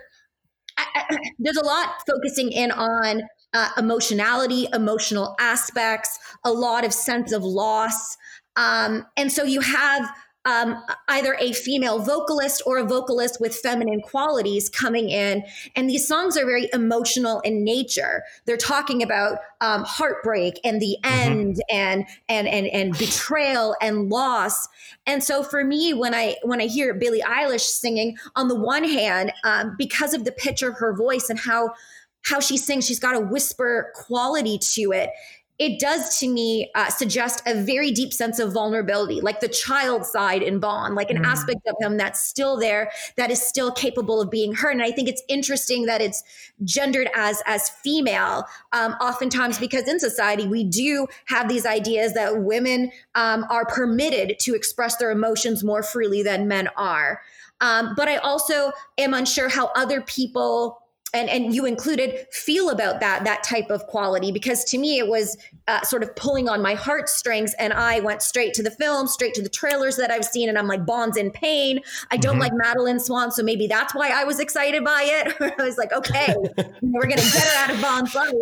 [1.38, 3.22] there's a lot focusing in on
[3.54, 8.16] uh, emotionality, emotional aspects, a lot of sense of loss.
[8.56, 10.10] Um, and so you have
[10.48, 15.44] um, either a female vocalist or a vocalist with feminine qualities coming in.
[15.76, 18.22] And these songs are very emotional in nature.
[18.46, 21.30] They're talking about um, heartbreak and the mm-hmm.
[21.30, 21.76] end mm-hmm.
[21.76, 24.68] and, and, and, and betrayal and loss.
[25.06, 28.84] And so for me, when I, when I hear Billie Eilish singing on the one
[28.84, 31.74] hand, um, because of the pitch of her voice and how,
[32.22, 35.10] how she sings, she's got a whisper quality to it
[35.58, 40.06] it does to me uh, suggest a very deep sense of vulnerability, like the child
[40.06, 41.26] side in Bond, like an mm.
[41.26, 44.70] aspect of him that's still there, that is still capable of being hurt.
[44.70, 46.22] And I think it's interesting that it's
[46.62, 52.42] gendered as as female, um, oftentimes because in society we do have these ideas that
[52.42, 57.20] women um, are permitted to express their emotions more freely than men are.
[57.60, 60.80] Um, but I also am unsure how other people
[61.18, 65.08] and and you included feel about that that type of quality because to me it
[65.08, 69.06] was uh, sort of pulling on my heartstrings and i went straight to the film
[69.06, 71.80] straight to the trailers that i've seen and i'm like bond's in pain.
[72.10, 72.42] I don't mm-hmm.
[72.42, 75.54] like Madeleine Swann so maybe that's why i was excited by it.
[75.58, 76.34] I was like okay
[76.80, 78.34] we're gonna get her out of bond's life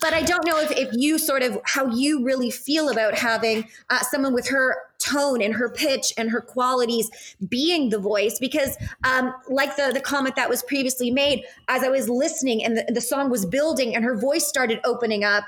[0.00, 3.68] but I don't know if, if you sort of how you really feel about having
[3.90, 8.76] uh, someone with her tone and her pitch and her qualities being the voice because
[9.04, 12.92] um, like the the comment that was previously made as I was listening and the,
[12.92, 15.44] the song was building and her voice started opening up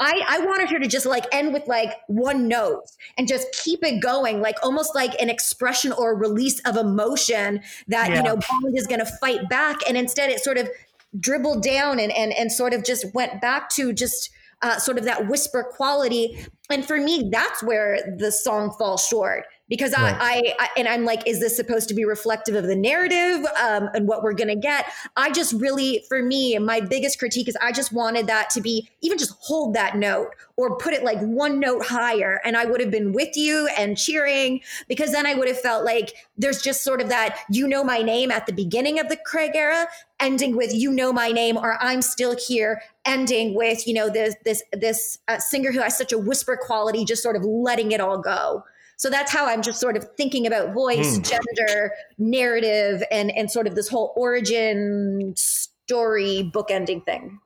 [0.00, 2.84] I, I wanted her to just like end with like one note
[3.18, 8.10] and just keep it going, like almost like an expression or release of emotion that,
[8.10, 8.16] yeah.
[8.16, 9.78] you know, Bond is going to fight back.
[9.88, 10.68] And instead it sort of
[11.18, 14.30] dribbled down and, and, and sort of just went back to just
[14.62, 16.46] uh, sort of that whisper quality.
[16.70, 20.14] And for me, that's where the song falls short because right.
[20.18, 23.88] I, I, and I'm like, is this supposed to be reflective of the narrative um,
[23.94, 24.86] and what we're gonna get?
[25.16, 28.88] I just really, for me, my biggest critique is I just wanted that to be
[29.00, 32.80] even just hold that note or put it like one note higher, and I would
[32.80, 36.84] have been with you and cheering because then I would have felt like there's just
[36.84, 39.88] sort of that you know my name at the beginning of the Craig era,
[40.20, 44.36] ending with you know my name or I'm still here, ending with you know this
[44.44, 48.00] this this uh, singer who has such a whisper quality, just sort of letting it
[48.00, 48.64] all go.
[48.96, 51.28] So that's how I'm just sort of thinking about voice, mm.
[51.28, 57.40] gender, narrative, and and sort of this whole origin story bookending thing.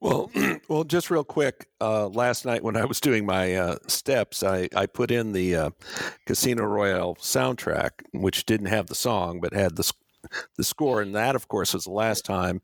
[0.00, 0.30] Well,
[0.68, 1.68] well, just real quick.
[1.80, 5.56] Uh, last night when I was doing my uh, steps, I, I put in the
[5.56, 5.70] uh,
[6.26, 9.92] Casino Royale soundtrack, which didn't have the song but had the
[10.56, 12.60] the score, and that, of course, was the last time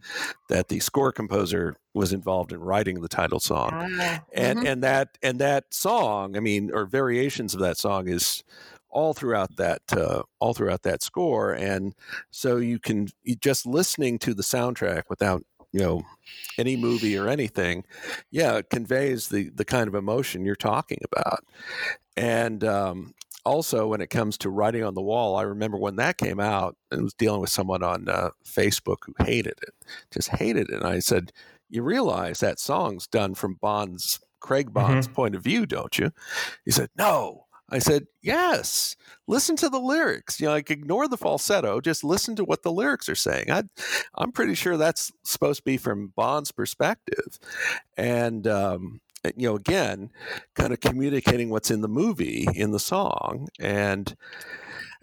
[0.48, 4.66] that the score composer was involved in writing the title song, ah, and mm-hmm.
[4.66, 8.44] and that and that song, I mean, or variations of that song is
[8.90, 11.94] all throughout that uh, all throughout that score, and
[12.30, 15.42] so you can you just listening to the soundtrack without
[15.72, 16.02] you know
[16.58, 17.84] any movie or anything
[18.30, 21.44] yeah it conveys the the kind of emotion you're talking about.
[22.16, 23.12] And um,
[23.46, 26.76] also when it comes to writing on the wall i remember when that came out
[26.90, 29.74] and was dealing with someone on uh, facebook who hated it
[30.10, 31.32] just hated it and i said
[31.70, 35.14] you realize that song's done from bond's craig bond's mm-hmm.
[35.14, 36.10] point of view don't you?
[36.64, 37.44] He said no.
[37.68, 38.94] I said yes
[39.26, 40.40] listen to the lyrics.
[40.40, 43.50] You know like ignore the falsetto just listen to what the lyrics are saying.
[43.50, 43.64] I,
[44.14, 47.40] i'm pretty sure that's supposed to be from bond's perspective
[47.96, 50.10] and um, Uh, you know, again,
[50.54, 54.14] kind of communicating what's in the movie in the song, and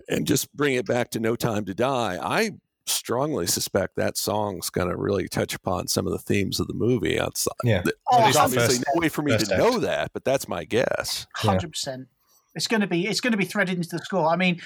[0.09, 2.51] and just bring it back to "No Time to Die." I
[2.85, 6.73] strongly suspect that song's going to really touch upon some of the themes of the
[6.73, 7.19] movie.
[7.19, 7.81] Outside, yeah,
[8.11, 11.27] there's obviously no way for me to know that, but that's my guess.
[11.35, 12.07] Hundred percent.
[12.55, 14.27] It's going to be it's going to be threaded into the score.
[14.27, 14.61] I mean,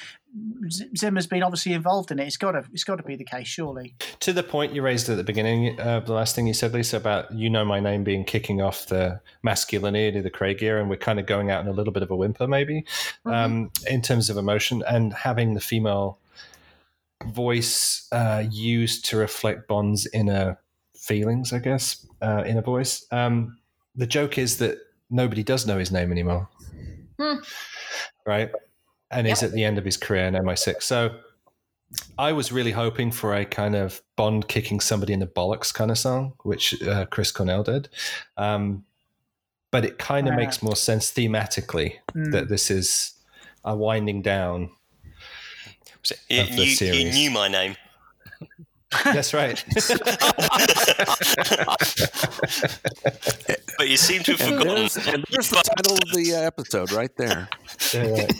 [0.98, 2.28] Zimmer's been obviously involved in it.
[2.28, 3.96] It's got to it's got to be the case, surely.
[4.22, 6.98] To the point you raised at the beginning, uh, the last thing you said, Lisa,
[6.98, 10.98] about you know my name being kicking off the masculinity, the Craig era, and we're
[10.98, 12.82] kind of going out in a little bit of a whimper, maybe,
[13.26, 13.30] mm-hmm.
[13.30, 16.20] um, in terms of emotion, and having the female
[17.26, 20.60] voice uh, used to reflect Bond's inner
[20.96, 23.06] feelings, I guess, uh, inner voice.
[23.12, 23.58] Um,
[23.96, 24.78] the joke is that
[25.10, 26.50] nobody does know his name anymore.
[27.20, 27.38] Hmm
[28.28, 28.52] right?
[29.10, 29.38] And yep.
[29.38, 30.84] is at the end of his career in MI6.
[30.84, 31.16] So
[32.20, 35.90] I was really hoping for a kind of Bond kicking somebody in the bollocks kind
[35.90, 37.90] of song, which uh, Chris Cornell did.
[38.36, 38.84] Um,
[39.72, 42.32] but it kind of uh, makes more sense thematically mm.
[42.32, 43.14] that this is
[43.64, 44.72] a winding down.
[46.30, 47.04] You, of the you, series.
[47.04, 47.76] you knew my name.
[49.04, 49.64] That's right.
[53.78, 54.68] but you seem to have forgotten.
[54.68, 57.50] And there's, and there's the title of the uh, episode right there.
[57.94, 58.34] Yeah, right.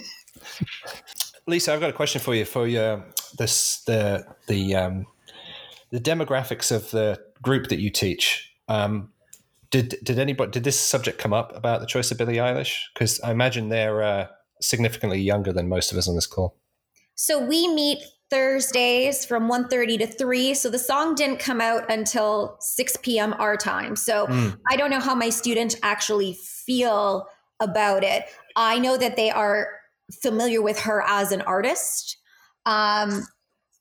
[1.48, 2.46] Lisa, I've got a question for you.
[2.46, 3.04] For your
[3.38, 5.06] this the the um,
[5.92, 8.54] the demographics of the group that you teach.
[8.68, 9.12] Um,
[9.70, 12.76] did did anybody did this subject come up about the choice of Billie Eilish?
[12.94, 14.28] Because I imagine they're uh,
[14.62, 16.56] significantly younger than most of us on this call.
[17.16, 20.54] So we meet Thursdays from 1:30 to 3.
[20.54, 23.34] So the song didn't come out until 6 p.m.
[23.40, 23.96] our time.
[23.96, 24.58] So mm.
[24.70, 26.34] I don't know how my students actually
[26.66, 27.28] feel
[27.60, 28.26] about it.
[28.56, 29.70] I know that they are
[30.22, 32.18] familiar with her as an artist.
[32.66, 33.26] Um,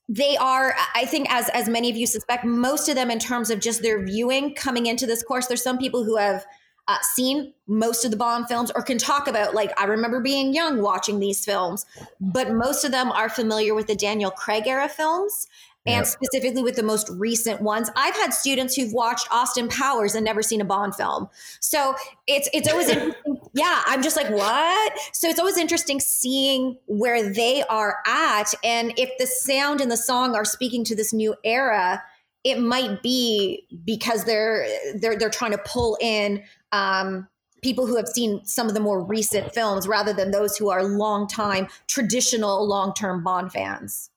[0.09, 3.51] they are, I think, as as many of you suspect, most of them in terms
[3.51, 5.47] of just their viewing coming into this course.
[5.47, 6.47] There's some people who have
[6.89, 10.55] uh, seen most of the Bond films or can talk about, like, I remember being
[10.55, 11.85] young watching these films,
[12.21, 15.49] but most of them are familiar with the Daniel Craig era films
[15.87, 16.07] and yep.
[16.07, 17.91] specifically with the most recent ones.
[17.97, 21.29] I've had students who've watched Austin Powers and never seen a Bond film.
[21.61, 21.95] So
[22.27, 23.39] it's it's always interesting.
[23.55, 24.93] Yeah, I'm just like, what?
[25.13, 29.97] So it's always interesting seeing where they are at and if the sound and the
[29.97, 32.03] song are speaking to this new era,
[32.45, 37.29] it might be because they're they're they're trying to pull in um,
[37.63, 40.85] people who have seen some of the more recent films rather than those who are
[40.85, 44.11] long time traditional long term Bond fans.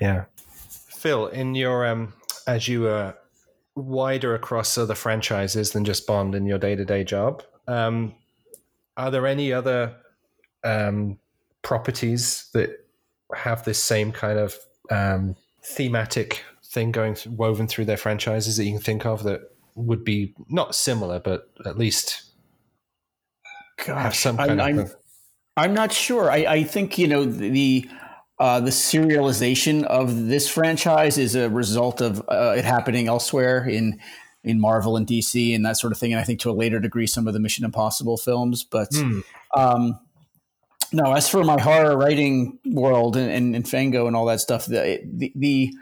[0.00, 0.24] Yeah,
[0.68, 2.12] Phil, in your um,
[2.46, 3.14] as you were
[3.76, 7.42] wider across other franchises than just Bond in your day to day job.
[7.66, 8.14] Um,
[8.96, 9.96] are there any other
[10.62, 11.18] um,
[11.62, 12.86] properties that
[13.34, 14.56] have this same kind of
[14.90, 19.53] um, thematic thing going th- woven through their franchises that you can think of that
[19.74, 22.22] would be not similar, but at least
[23.84, 24.96] Gosh, have some I'm, kind I'm, of.
[25.56, 26.30] I'm not sure.
[26.30, 27.88] I, I think you know the
[28.38, 34.00] uh, the serialization of this franchise is a result of uh, it happening elsewhere in
[34.42, 36.78] in Marvel and DC and that sort of thing, and I think to a later
[36.78, 38.64] degree some of the Mission Impossible films.
[38.64, 39.20] But Hmm.
[39.54, 40.00] um,
[40.92, 44.66] no, as for my horror writing world and, and, and Fango and all that stuff,
[44.66, 45.74] the, the the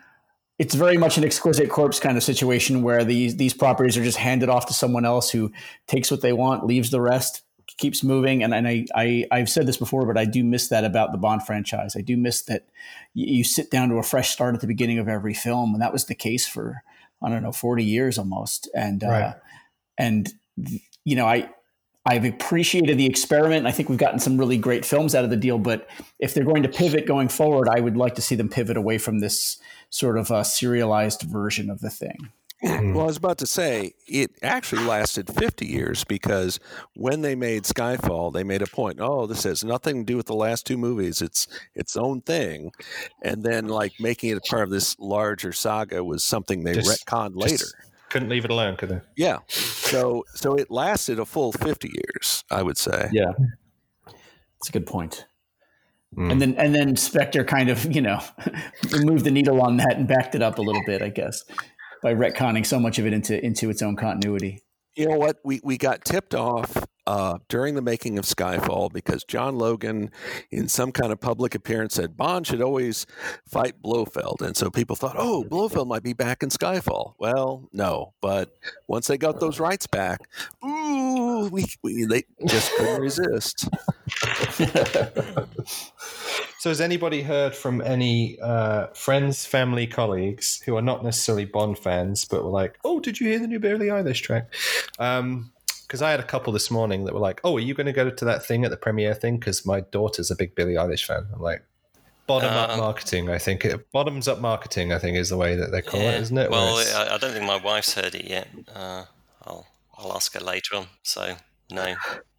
[0.63, 4.17] it's very much an exquisite corpse kind of situation where these these properties are just
[4.17, 5.51] handed off to someone else who
[5.89, 7.43] takes what they want, leaves the rest,
[7.79, 8.45] keeps moving.
[8.45, 11.19] And, and I, I I've said this before, but I do miss that about the
[11.19, 11.97] Bond franchise.
[11.97, 12.69] I do miss that
[13.13, 15.93] you, sit down to a fresh start at the beginning of every film, and that
[15.93, 16.85] was the case for
[17.21, 18.71] I don't know forty years almost.
[18.73, 19.23] And Right.
[19.23, 19.35] uh,
[19.99, 20.33] and
[21.05, 21.51] you know I.
[22.05, 23.67] I've appreciated the experiment.
[23.67, 25.59] I think we've gotten some really great films out of the deal.
[25.59, 25.89] But
[26.19, 28.99] if they're going to pivot going forward, I would like to see them pivot away
[28.99, 29.59] from this
[29.91, 32.31] sort of uh, serialized version of the thing.
[32.65, 36.61] Well, I was about to say it actually lasted 50 years because
[36.95, 38.99] when they made Skyfall, they made a point.
[39.01, 41.21] Oh, this has nothing to do with the last two movies.
[41.21, 42.71] It's its own thing,
[43.21, 47.05] and then like making it a part of this larger saga was something they Just-
[47.05, 47.65] retconned just later.
[48.13, 49.01] Couldn't leave it alone, could they?
[49.17, 53.09] Yeah, so so it lasted a full 50 years, I would say.
[53.11, 53.33] Yeah,
[54.05, 55.27] that's a good point.
[56.15, 56.31] Mm.
[56.31, 58.21] And then and then Spectre kind of you know
[59.01, 61.43] moved the needle on that and backed it up a little bit, I guess,
[62.03, 64.63] by retconning so much of it into into its own continuity.
[64.95, 65.39] You know what?
[65.43, 70.11] We we got tipped off uh, during the making of Skyfall because John Logan,
[70.51, 73.07] in some kind of public appearance, said Bond should always
[73.47, 77.15] fight Blofeld, and so people thought, oh, Blofeld might be back in Skyfall.
[77.19, 80.21] Well, no, but once they got those rights back,
[80.65, 83.69] ooh, we, we they just couldn't resist.
[86.63, 91.77] So, has anybody heard from any uh, friends, family, colleagues who are not necessarily Bond
[91.77, 94.55] fans, but were like, "Oh, did you hear the new Billie Eilish track?"
[95.93, 97.93] Because I had a couple this morning that were like, "Oh, are you going to
[97.93, 101.05] go to that thing at the premiere thing?" Because my daughter's a big Billie Eilish
[101.05, 101.27] fan.
[101.35, 101.63] I'm like,
[102.27, 103.29] bottom up Um, marketing.
[103.29, 104.91] I think it, bottoms up marketing.
[104.91, 106.13] I think is the way that they call Yeah.
[106.13, 106.51] it, isn't it?
[106.51, 108.49] Well, I, I don't think my wife's heard it yet.
[108.75, 109.05] Uh,
[109.45, 109.67] I'll
[109.99, 110.87] I'll ask her later on.
[111.03, 111.37] So
[111.71, 111.95] no.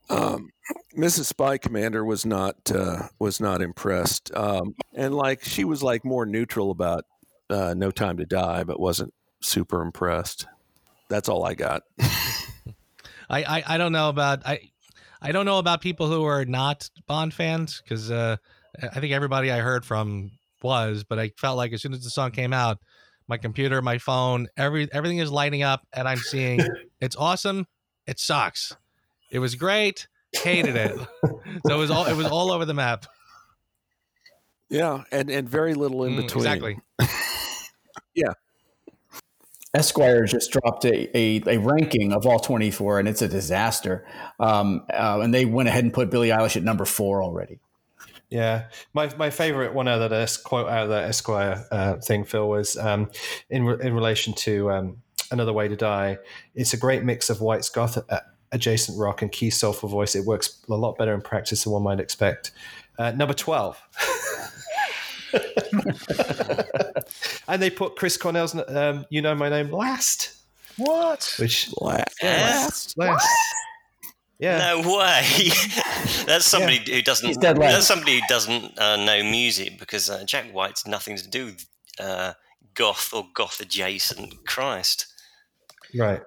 [0.09, 0.49] Um,
[0.97, 1.25] Mrs.
[1.25, 6.25] Spy Commander was not uh, was not impressed, um, and like she was like more
[6.25, 7.05] neutral about
[7.51, 10.47] uh, No Time to Die, but wasn't super impressed.
[11.07, 11.83] That's all I got.
[13.29, 14.71] I, I, I don't know about I
[15.21, 18.35] I don't know about people who are not Bond fans because uh,
[18.81, 20.31] I think everybody I heard from
[20.61, 22.79] was, but I felt like as soon as the song came out,
[23.27, 26.59] my computer, my phone, every everything is lighting up, and I'm seeing
[27.01, 27.65] it's awesome,
[28.05, 28.75] it sucks,
[29.31, 30.91] it was great, hated it.
[31.65, 33.05] so it was all it was all over the map.
[34.69, 36.45] Yeah, and and very little in Mm, between.
[36.45, 36.79] exactly.
[39.73, 44.05] Esquire just dropped a, a, a ranking of all 24, and it's a disaster.
[44.39, 47.59] Um, uh, and they went ahead and put Billie Eilish at number four already.
[48.29, 52.23] Yeah, my my favorite one out of that quote out of that Esquire uh, thing,
[52.23, 53.11] Phil, was um,
[53.49, 54.97] in re- in relation to um,
[55.29, 56.17] another way to die.
[56.55, 58.19] It's a great mix of White's goth uh,
[58.51, 60.15] adjacent rock and Keys' soulful voice.
[60.15, 62.51] It works a lot better in practice than one might expect.
[62.97, 63.79] Uh, number twelve.
[67.47, 70.35] and they put Chris Cornell's um, "You Know My Name" last,
[70.77, 71.35] What?
[71.39, 72.97] which Last?
[72.97, 73.29] last.
[74.39, 75.21] Yeah, No way.
[76.25, 77.27] that's somebody who doesn't.
[77.27, 77.57] He's dead.
[77.57, 81.65] That's somebody who doesn't uh, know music because uh, Jack White's nothing to do with
[81.99, 82.33] uh,
[82.73, 84.45] goth or goth adjacent.
[84.45, 85.07] Christ.
[85.95, 86.21] right.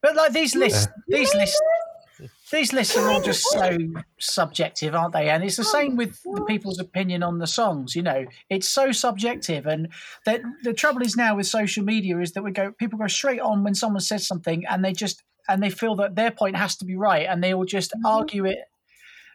[0.00, 1.60] But like these lists, these lists,
[2.50, 3.76] these lists are all just so
[4.18, 5.28] subjective, aren't they?
[5.28, 7.94] And it's the same with the people's opinion on the songs.
[7.94, 9.88] You know, it's so subjective, and
[10.24, 13.40] that the trouble is now with social media is that we go, people go straight
[13.40, 16.76] on when someone says something, and they just and they feel that their point has
[16.76, 18.06] to be right, and they will just mm-hmm.
[18.06, 18.58] argue it,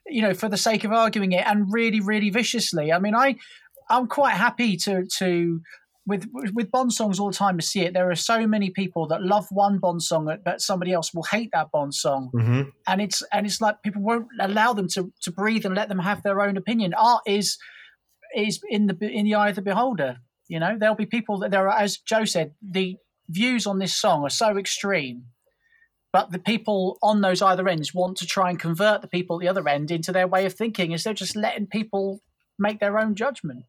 [0.08, 2.92] you know, for the sake of arguing it, and really, really viciously.
[2.92, 3.36] I mean, I,
[3.90, 5.62] I'm quite happy to to
[6.06, 7.94] with with Bond songs all the time to see it.
[7.94, 11.50] There are so many people that love one Bond song, but somebody else will hate
[11.54, 15.32] that Bond song, hmm and it's and it's like people won't allow them to to
[15.32, 16.94] breathe and let them have their own opinion.
[16.94, 17.58] Art is
[18.36, 20.18] is in the in the eye of the beholder.
[20.50, 22.98] You know, there'll be people that there are, as Joe said, the
[23.30, 25.26] views on this song are so extreme.
[26.12, 29.42] But the people on those either ends want to try and convert the people at
[29.42, 32.22] the other end into their way of thinking instead of just letting people
[32.60, 33.66] make their own judgment.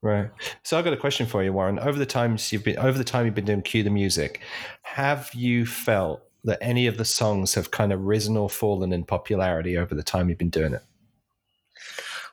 [0.00, 0.30] Right.
[0.62, 1.78] So I've got a question for you, Warren.
[1.78, 4.40] Over the times you've been over the time you've been doing cue the music,
[4.82, 9.04] have you felt that any of the songs have kind of risen or fallen in
[9.04, 10.82] popularity over the time you've been doing it?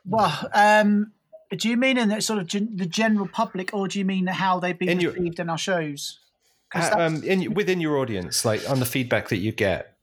[0.06, 1.12] Well, um,
[1.50, 4.28] do you mean in the sort of gen- the general public, or do you mean
[4.28, 6.20] how they've been In your- received in our shows?
[6.74, 9.96] Uh, um, in, within your audience, like on the feedback that you get.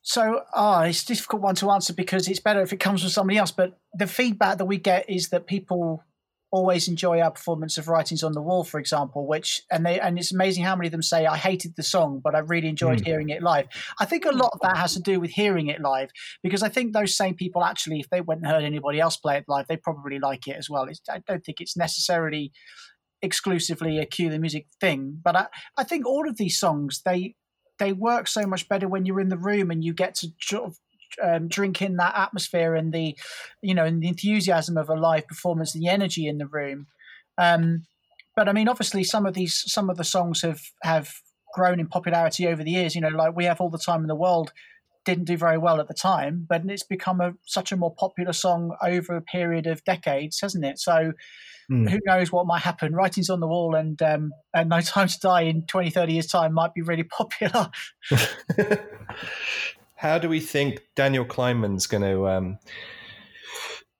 [0.00, 3.10] So, ah, it's a difficult one to answer because it's better if it comes from
[3.10, 3.52] somebody else.
[3.52, 6.02] But the feedback that we get is that people
[6.52, 9.26] always enjoy our performance of Writings on the Wall, for example.
[9.26, 12.20] Which and they and it's amazing how many of them say, "I hated the song,
[12.22, 13.06] but I really enjoyed Mm.
[13.06, 13.66] hearing it live."
[13.98, 16.10] I think a lot of that has to do with hearing it live
[16.42, 19.38] because I think those same people actually, if they went and heard anybody else play
[19.38, 20.84] it live, they probably like it as well.
[20.84, 22.52] It's, I don't think it's necessarily
[23.22, 25.46] exclusively a cue the music thing, but I,
[25.78, 27.34] I think all of these songs they
[27.78, 30.64] they work so much better when you're in the room and you get to sort
[30.64, 30.76] of
[31.22, 33.16] um, drink in that atmosphere and the
[33.60, 36.86] you know and the enthusiasm of a live performance the energy in the room.
[37.38, 37.84] Um,
[38.36, 41.10] but i mean obviously some of these some of the songs have have
[41.54, 42.94] grown in popularity over the years.
[42.94, 44.52] You know like we have all the time in the world
[45.04, 48.32] didn't do very well at the time but it's become a such a more popular
[48.32, 50.78] song over a period of decades hasn't it?
[50.78, 51.12] So
[51.68, 51.86] Hmm.
[51.86, 52.92] who knows what might happen?
[52.94, 56.26] Writings on the wall and um, and no time to die in 20 30 years
[56.26, 57.70] time might be really popular
[60.02, 62.58] How do we think Daniel Kleinman's going to um,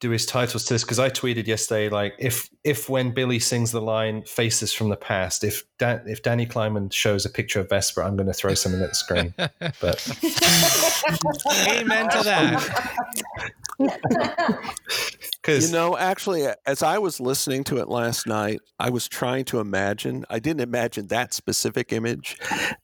[0.03, 0.83] do his titles to this?
[0.83, 4.97] Because I tweeted yesterday, like if if when Billy sings the line "Faces from the
[4.97, 8.55] Past," if Dan, if Danny Kleinman shows a picture of Vesper, I'm going to throw
[8.55, 9.33] something at the screen.
[9.37, 10.05] But
[11.69, 12.99] Amen to that.
[15.41, 19.45] because You know, actually, as I was listening to it last night, I was trying
[19.47, 20.25] to imagine.
[20.29, 22.37] I didn't imagine that specific image.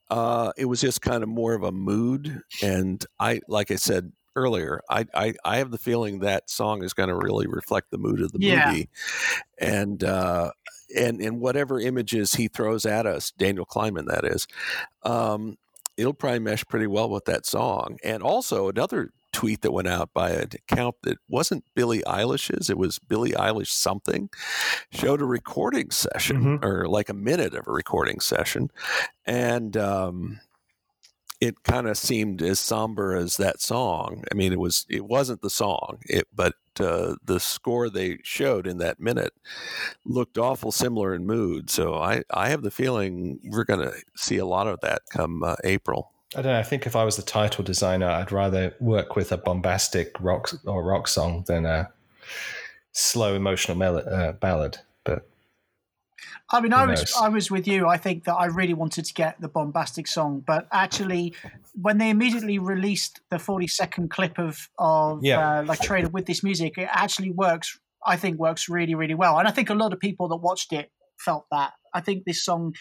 [0.09, 4.13] Uh, it was just kind of more of a mood, and I, like I said
[4.39, 7.99] earlier, I, I, I have the feeling that song is going to really reflect the
[7.99, 8.67] mood of the Yeah.
[8.67, 8.89] movie,
[9.59, 10.53] and uh,
[10.97, 14.47] and and whatever images he throws at us, Daniel Kleinman, that is.
[15.03, 15.57] Um,
[15.97, 17.99] It'll probably mesh pretty well with that song.
[18.05, 22.79] And also another tweet that went out by an account that wasn't Billie Eilish's, it
[22.79, 24.31] was Billie Eilish something,
[24.93, 26.65] showed a recording session Mhm.
[26.65, 28.71] or like a minute of a recording session.
[29.27, 30.39] And um,
[31.41, 34.25] it kind of seemed as somber as that song.
[34.31, 38.67] I mean, it was it wasn't the song, it but uh, the score they showed
[38.67, 39.33] in that minute
[40.05, 41.71] looked awful similar in mood.
[41.71, 45.45] So I I have the feeling we're going to see a lot of that come
[45.45, 46.13] uh, April.
[46.37, 46.59] I don't know.
[46.59, 50.51] I think if I was the title designer, I'd rather work with a bombastic rock
[50.67, 51.91] or rock song than a
[52.93, 54.79] slow emotional mel- uh, ballad.
[56.51, 57.15] I mean, I was?
[57.15, 57.87] I was with you.
[57.87, 61.35] I think that I really wanted to get the bombastic song, but actually,
[61.75, 65.61] when they immediately released the forty second clip of of Yeah.
[65.61, 67.79] uh, like trailer with this music, it actually works.
[68.07, 70.73] I think works really really well, and I think a lot of people that watched
[70.73, 71.73] it felt that.
[71.93, 72.75] I think this song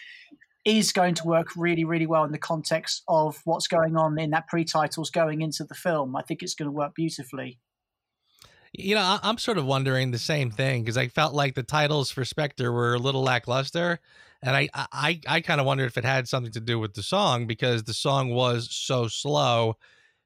[0.63, 4.30] is going to work really really well in the context of what's going on in
[4.32, 6.15] that pre-titles going into the film.
[6.15, 7.59] I think it's going to work beautifully.
[8.74, 11.63] You know, I- I'm sort of wondering the same thing because I felt like the
[11.63, 13.99] titles for Spectre were a little lackluster,
[14.41, 17.03] and I I I kind of wondered if it had something to do with the
[17.03, 19.76] song because the song was so slow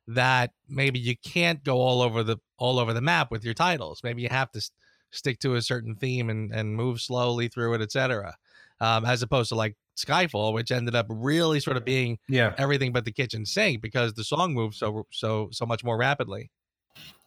[0.08, 4.02] that maybe you can't go all over the all over the map with your titles.
[4.04, 4.72] Maybe you have to s-
[5.12, 8.36] stick to a certain theme and and move slowly through it, etc.
[8.80, 12.92] Um, as opposed to like Skyfall, which ended up really sort of being yeah, everything
[12.94, 16.50] but the kitchen sink because the song moved so so so much more rapidly.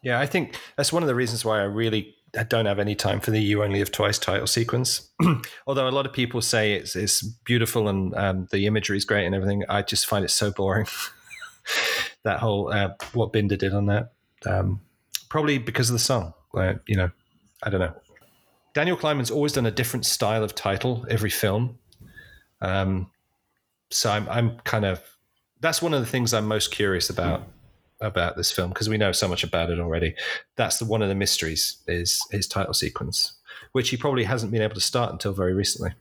[0.01, 2.15] Yeah, I think that's one of the reasons why I really
[2.49, 5.09] don't have any time for the "You Only Live Twice" title sequence.
[5.67, 9.25] Although a lot of people say it's it's beautiful and um, the imagery is great
[9.25, 10.87] and everything, I just find it so boring.
[12.23, 14.13] that whole uh, what Binder did on that,
[14.45, 14.81] um,
[15.29, 16.33] probably because of the song.
[16.87, 17.11] You know,
[17.63, 17.93] I don't know.
[18.73, 21.79] Daniel Kleinman's always done a different style of title every film.
[22.61, 23.09] Um,
[23.89, 25.01] so I'm, I'm kind of
[25.61, 27.47] that's one of the things I'm most curious about
[28.01, 30.15] about this film because we know so much about it already.
[30.55, 33.33] That's the one of the mysteries is his title sequence,
[33.71, 35.91] which he probably hasn't been able to start until very recently.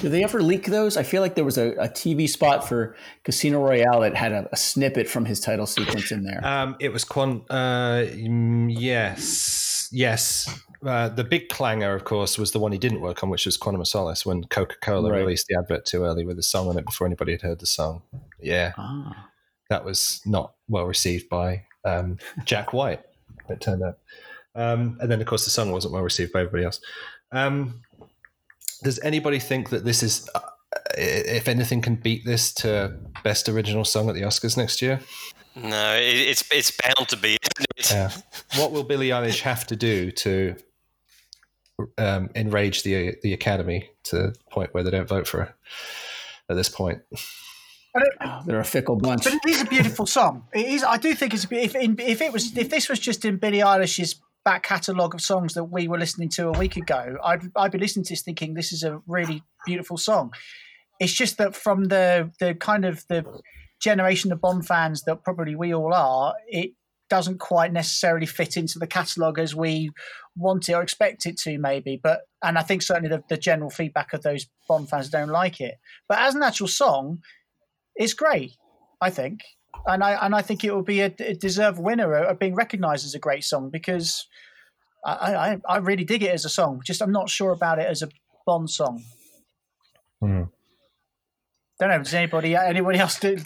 [0.00, 0.96] Did they ever leak those?
[0.96, 4.48] I feel like there was a, a TV spot for Casino Royale that had a,
[4.50, 6.40] a snippet from his title sequence in there.
[6.46, 7.42] Um, it was Quan.
[7.50, 10.62] Uh, mm, yes, yes.
[10.86, 13.56] Uh, the big clanger, of course, was the one he didn't work on, which was
[13.58, 15.18] Quantum of Solace, when Coca Cola Right.
[15.18, 17.66] released the advert too early with the song on it before anybody had heard the
[17.66, 18.02] song.
[18.40, 19.27] Yeah, Ah.
[19.68, 23.02] That was not well received by um, Jack White.
[23.48, 23.98] It turned out,
[24.54, 26.80] um, and then of course the song wasn't well received by everybody else.
[27.32, 27.82] Um,
[28.82, 30.40] does anybody think that this is, uh,
[30.96, 35.00] if anything, can beat this to best original song at the Oscars next year?
[35.56, 37.36] No, it, it's it's bound to be.
[37.56, 37.90] Isn't it?
[37.90, 38.10] Yeah.
[38.60, 40.56] what will Billie Eilish have to do to
[41.96, 45.54] um, enrage the the Academy to the point where they don't vote for her
[46.48, 47.02] at this point?
[47.94, 49.24] Oh, they're a fickle bunch.
[49.24, 50.44] But it is a beautiful song.
[50.54, 50.84] It is.
[50.84, 53.58] I do think it's a, if if it was if this was just in Billie
[53.58, 57.72] Eilish's back catalogue of songs that we were listening to a week ago, I'd I'd
[57.72, 60.32] be listening to this thinking this is a really beautiful song.
[61.00, 63.24] It's just that from the the kind of the
[63.80, 66.72] generation of Bond fans that probably we all are, it
[67.08, 69.90] doesn't quite necessarily fit into the catalogue as we
[70.36, 71.98] want it or expect it to, maybe.
[72.02, 75.60] But and I think certainly the, the general feedback of those Bond fans don't like
[75.60, 75.76] it.
[76.08, 77.20] But as an actual song,
[77.98, 78.52] it's great.
[79.00, 79.40] I think,
[79.86, 83.04] and I and I think it will be a, a deserved winner of being recognised
[83.04, 84.26] as a great song because
[85.04, 86.80] I, I I really dig it as a song.
[86.84, 88.08] Just I'm not sure about it as a
[88.46, 89.04] Bond song.
[90.20, 90.44] Hmm.
[91.78, 91.98] Don't know.
[91.98, 93.36] Does anybody anybody else do,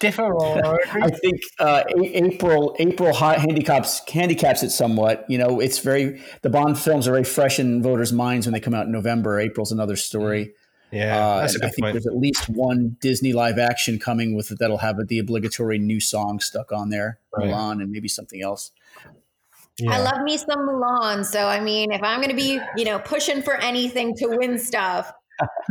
[0.00, 0.66] differ or?
[0.66, 0.80] or?
[0.92, 5.24] I think uh, April April handicaps handicaps it somewhat.
[5.28, 8.60] You know, it's very the Bond films are very fresh in voters' minds when they
[8.60, 9.38] come out in November.
[9.38, 10.54] April's another story.
[10.90, 11.92] Yeah, Uh, that's a and I think point.
[11.94, 16.00] there's at least one Disney live action coming with it that'll have the obligatory new
[16.00, 17.48] song stuck on there, Right.
[17.48, 18.72] Mulan, and maybe something else.
[19.78, 19.92] Yeah.
[19.92, 21.24] I love me some Mulan.
[21.24, 24.58] So I mean, if I'm going to be, you know, pushing for anything to win
[24.58, 25.12] stuff,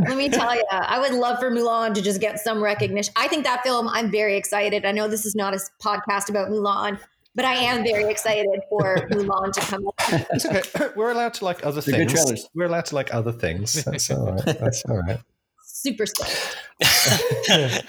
[0.07, 3.11] let me tell you, I would love for Mulan to just get some recognition.
[3.17, 3.89] I think that film.
[3.89, 4.85] I'm very excited.
[4.85, 6.99] I know this is not a podcast about Mulan,
[7.37, 9.87] but I am very excited for Mulan to come.
[9.87, 10.25] out.
[10.31, 10.89] It's okay.
[10.95, 12.11] We're allowed to like other They're things.
[12.11, 12.49] trailers.
[12.55, 13.85] We're allowed to like other things.
[13.85, 14.43] That's all right.
[14.59, 15.19] That's all right.
[15.63, 16.57] Super stoked.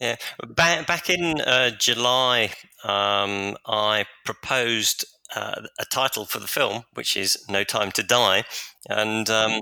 [0.00, 0.14] Yeah,
[0.46, 2.52] back back in uh, July,
[2.84, 5.04] um, I proposed
[5.34, 8.44] uh, a title for the film, which is "No Time to Die,"
[8.88, 9.60] and um,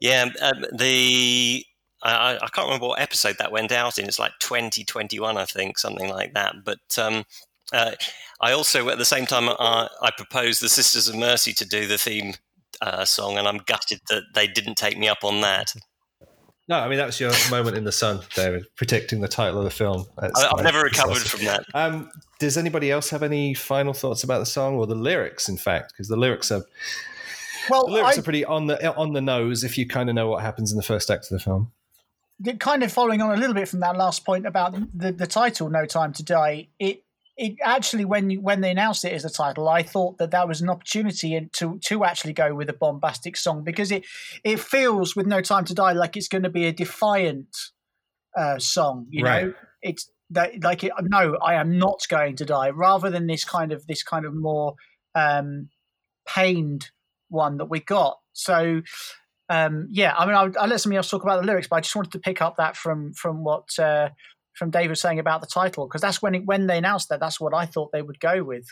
[0.00, 1.64] yeah, um, the
[2.04, 4.06] I, I- I can't remember what episode that went out in.
[4.06, 6.56] It's like twenty twenty one, I think, something like that.
[6.64, 7.24] But um,
[7.72, 7.92] uh,
[8.40, 11.86] I also, at the same time, I, I proposed the Sisters of Mercy to do
[11.86, 12.34] the theme
[12.82, 15.72] uh, song, and I'm gutted that they didn't take me up on that.
[16.68, 19.64] no, I mean that was your moment in the sun, David, protecting the title of
[19.64, 20.04] the film.
[20.18, 21.38] That's I, I've never recovered awesome.
[21.38, 21.64] from that.
[21.72, 25.48] Um, does anybody else have any final thoughts about the song or the lyrics?
[25.48, 26.62] In fact, because the lyrics are
[27.70, 30.14] well, the lyrics I, are pretty on the on the nose if you kind of
[30.14, 31.72] know what happens in the first act of the film.
[32.58, 35.70] Kind of following on a little bit from that last point about the, the title
[35.70, 37.04] "No Time to Die." It
[37.36, 40.46] it actually when you, when they announced it as the title, I thought that that
[40.46, 44.04] was an opportunity to to actually go with a bombastic song because it
[44.44, 47.56] it feels with "No Time to Die" like it's going to be a defiant
[48.36, 49.06] uh, song.
[49.10, 49.46] You Right.
[49.46, 53.44] know, it's that like it, no, I am not going to die, rather than this
[53.44, 54.74] kind of this kind of more
[55.14, 55.68] um,
[56.26, 56.90] pained
[57.28, 58.18] one that we got.
[58.32, 58.82] So
[59.48, 61.80] um, yeah, I mean, I'll, I'll let somebody else talk about the lyrics, but I
[61.80, 64.10] just wanted to pick up that from from what uh,
[64.54, 67.20] from Dave was saying about the title because that's when it, when they announced that,
[67.20, 68.66] that's what I thought they would go with.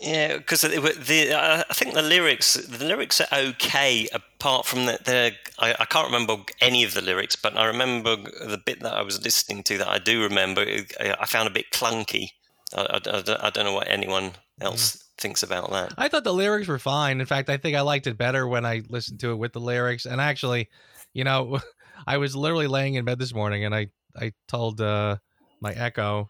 [0.00, 4.86] Yeah, because the, the uh, I think the lyrics the lyrics are okay apart from
[4.86, 8.80] that the I, I can't remember any of the lyrics, but I remember the bit
[8.80, 10.64] that I was listening to that I do remember.
[11.00, 12.30] I found a bit clunky.
[12.76, 15.94] I, I, I don't- I don't know what anyone else thinks about that.
[15.98, 17.20] I thought the lyrics were fine.
[17.20, 19.60] In fact, I think I liked it better when I listened to it with the
[19.60, 20.06] lyrics.
[20.06, 20.68] And actually,
[21.12, 21.60] you know,
[22.06, 25.16] I was literally laying in bed this morning and I I told uh,
[25.60, 26.28] my Echo,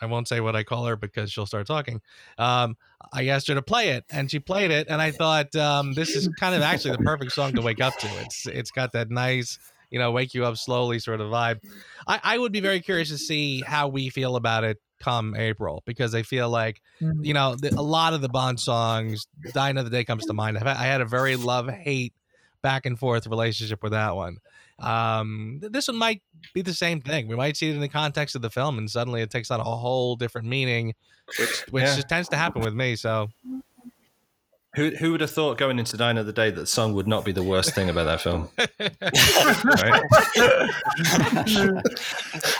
[0.00, 2.00] I won't say what I call her because she'll start talking.
[2.36, 2.76] Um,
[3.12, 6.10] I asked her to play it, and she played it, and I thought um, this
[6.14, 8.08] is kind of actually the perfect song to wake up to.
[8.20, 9.58] It's it's got that nice,
[9.90, 11.60] you know, wake you up slowly sort of vibe.
[12.06, 15.82] I, I would be very curious to see how we feel about it come April
[15.86, 19.90] because I feel like you know the, a lot of the Bond songs, "Die Another
[19.90, 20.58] Day" comes to mind.
[20.58, 22.12] I had a very love hate
[22.62, 24.38] back and forth relationship with that one.
[24.80, 26.22] Um, th- this one might
[26.54, 27.26] be the same thing.
[27.28, 29.60] We might see it in the context of the film, and suddenly it takes on
[29.60, 30.94] a whole different meaning,
[31.38, 31.96] which which Yeah.
[31.96, 32.96] just tends to happen with me.
[32.96, 33.28] So
[34.78, 37.24] Who who would have thought going into Die Another Day that the song would not
[37.24, 38.48] be the worst thing about that film?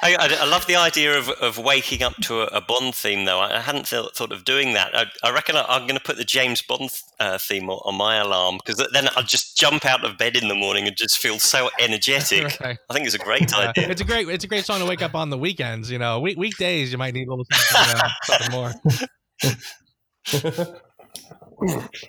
[0.03, 3.25] I, I, I love the idea of, of waking up to a, a Bond theme,
[3.25, 3.39] though.
[3.39, 4.97] I, I hadn't thought, thought of doing that.
[4.97, 6.91] I, I reckon I, I'm going to put the James Bond
[7.21, 10.49] uh, theme on, on my alarm because then I'll just jump out of bed in
[10.49, 12.49] the morning and just feel so energetic.
[12.61, 12.79] Right.
[12.91, 13.89] I think it's a great Yeah, idea.
[13.89, 15.89] it's a great it's a great song to wake up on the weekends.
[15.91, 18.73] You know, week, weekdays you might need a little something, uh, something
[20.65, 20.81] more.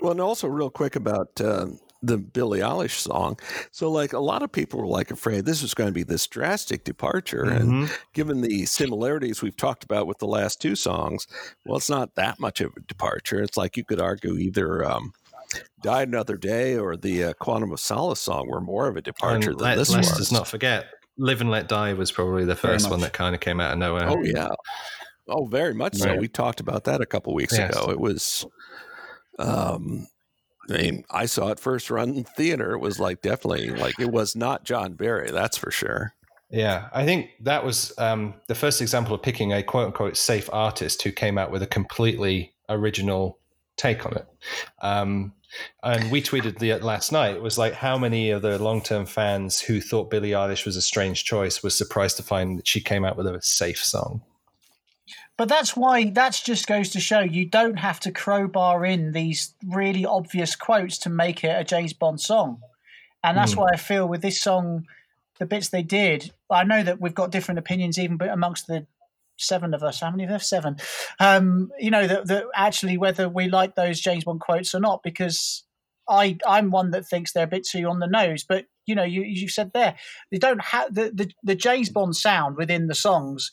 [0.02, 1.68] Well, and also real quick about uh,
[2.02, 3.38] the Billie Eilish song.
[3.72, 6.28] So, like a lot of people were like afraid this was going to be this
[6.28, 7.92] drastic departure, and Mhm.
[8.14, 11.28] given the similarities we've talked about with the last two songs,
[11.66, 13.42] well, it's not that much of a departure.
[13.42, 15.12] It's like you could argue either um,
[15.82, 19.52] "Die Another Day" or the uh, "Quantum of Solace" song were more of a departure
[19.52, 20.18] And than let, this let's was.
[20.20, 20.88] just not forget,
[21.18, 23.80] "Live and Let Die" was probably the first one that kind of came out of
[23.80, 24.08] nowhere.
[24.08, 24.50] Oh yeah.
[25.28, 26.16] Oh, very much so.
[26.16, 27.76] We talked about that a couple weeks Yes.
[27.76, 27.92] ago.
[27.92, 28.46] It was,
[29.40, 30.08] um,
[30.70, 32.74] I mean, I saw it first run in theater.
[32.74, 36.14] It was like definitely like it was not John Barry, that's for sure.
[36.52, 40.50] Yeah, I think that was um, the first example of picking a quote unquote safe
[40.52, 43.40] artist who came out with a completely original
[43.78, 44.28] take on it.
[44.82, 45.34] Um,
[45.84, 47.36] and we tweeted the last night.
[47.36, 50.76] It was like how many of the long term fans who thought Billie Eilish was
[50.76, 54.22] a strange choice was surprised to find that she came out with a safe song.
[55.40, 59.56] But that's why that just goes to show you don't have to crowbar in these
[59.66, 62.60] really obvious quotes to make it a James Bond song.
[63.24, 63.60] And that's mm.
[63.60, 64.86] why I feel with this song,
[65.40, 68.86] the bits they did, I know that we've got different opinions even amongst the
[69.38, 70.02] seven of us.
[70.02, 70.50] How many of us?
[70.50, 70.76] Seven.
[71.22, 75.04] Um, you know that, that actually whether we like those James Bond quotes or not,
[75.04, 75.64] because
[76.10, 78.44] I I'm one that thinks they're a bit too on the nose.
[78.44, 79.96] But you know, you you said there
[80.34, 83.50] they don't have the, the the James Bond sound within the songs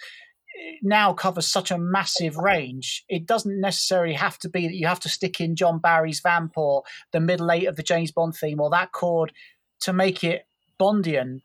[0.83, 3.05] now covers such a massive range.
[3.09, 6.57] It doesn't necessarily have to be that you have to stick in John Barry's Vamp
[6.57, 6.83] or
[7.13, 9.33] the middle eight of the James Bond theme or that chord
[9.81, 10.47] to make it
[10.81, 11.41] Bondian.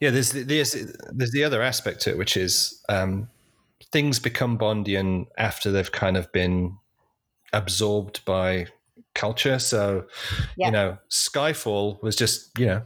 [0.00, 0.72] Yeah, there's the, there's
[1.12, 3.28] there's the other aspect to it, which is um,
[3.92, 6.76] things become Bondian after they've kind of been
[7.52, 8.66] absorbed by
[9.14, 9.58] culture.
[9.58, 10.06] So,
[10.56, 10.66] yeah.
[10.66, 12.82] you know, Skyfall was just you know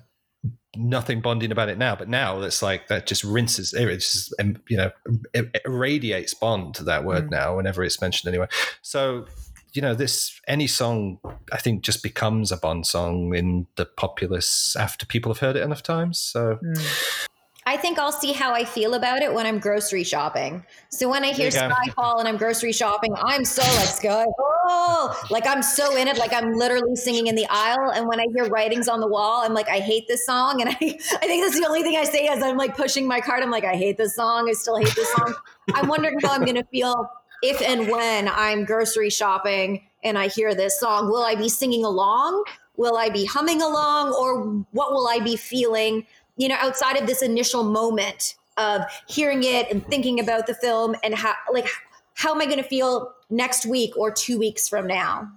[0.76, 4.34] nothing Bondian about it now but now it's like that just rinses it just
[4.68, 4.90] you know
[5.34, 7.30] it irradiates bond to that word mm.
[7.30, 8.48] now whenever it's mentioned anyway
[8.80, 9.26] so
[9.74, 11.18] you know this any song
[11.52, 15.62] i think just becomes a bond song in the populace after people have heard it
[15.62, 17.28] enough times so mm.
[17.64, 20.64] I think I'll see how I feel about it when I'm grocery shopping.
[20.88, 25.46] So when I hear Skyfall and I'm grocery shopping, I'm so like Skyfall, oh, like
[25.46, 27.92] I'm so in it, like I'm literally singing in the aisle.
[27.92, 30.70] And when I hear writings on the wall, I'm like, I hate this song, and
[30.70, 33.44] I, I think that's the only thing I say as I'm like pushing my cart.
[33.44, 34.48] I'm like, I hate this song.
[34.48, 35.34] I still hate this song.
[35.74, 37.08] I'm wondering how I'm gonna feel
[37.44, 41.08] if and when I'm grocery shopping and I hear this song.
[41.08, 42.42] Will I be singing along?
[42.76, 46.06] Will I be humming along, or what will I be feeling?
[46.36, 50.94] You know, outside of this initial moment of hearing it and thinking about the film
[51.02, 51.68] and how, like,
[52.14, 55.30] how am I going to feel next week or two weeks from now?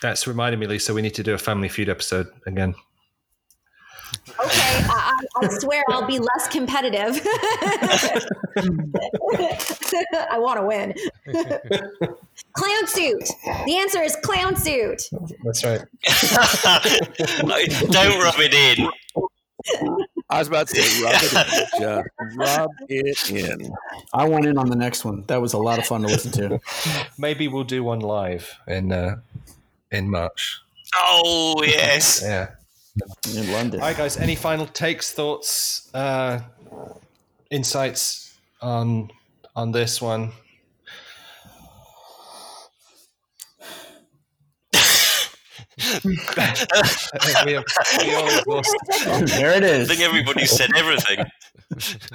[0.00, 2.74] That's reminding me, Lisa, we need to do a Family Feud episode again.
[4.28, 7.20] Okay, I, I, swear I'll be less competitive.
[10.30, 10.94] I want to win.
[12.52, 13.28] clown suit.
[13.66, 15.08] The answer is clown suit.
[15.44, 15.80] That's right.
[17.90, 18.88] Don't rub it in.
[20.30, 22.36] I was about to say, rub it in.
[22.38, 23.72] rub it in.
[24.14, 25.24] I went in on the next one.
[25.26, 26.60] That was a lot of fun to listen to.
[27.18, 29.16] Maybe we'll do one live in uh,
[29.90, 30.60] in March.
[30.96, 32.50] Oh yes, yeah,
[33.34, 33.80] in London.
[33.80, 34.16] All right, guys.
[34.16, 36.40] Any final takes, thoughts, uh,
[37.50, 39.10] insights on
[39.54, 40.32] on this one?
[46.04, 46.16] we
[47.52, 47.64] have,
[48.46, 48.62] we
[49.26, 49.90] there it is.
[49.90, 51.24] I think everybody said everything.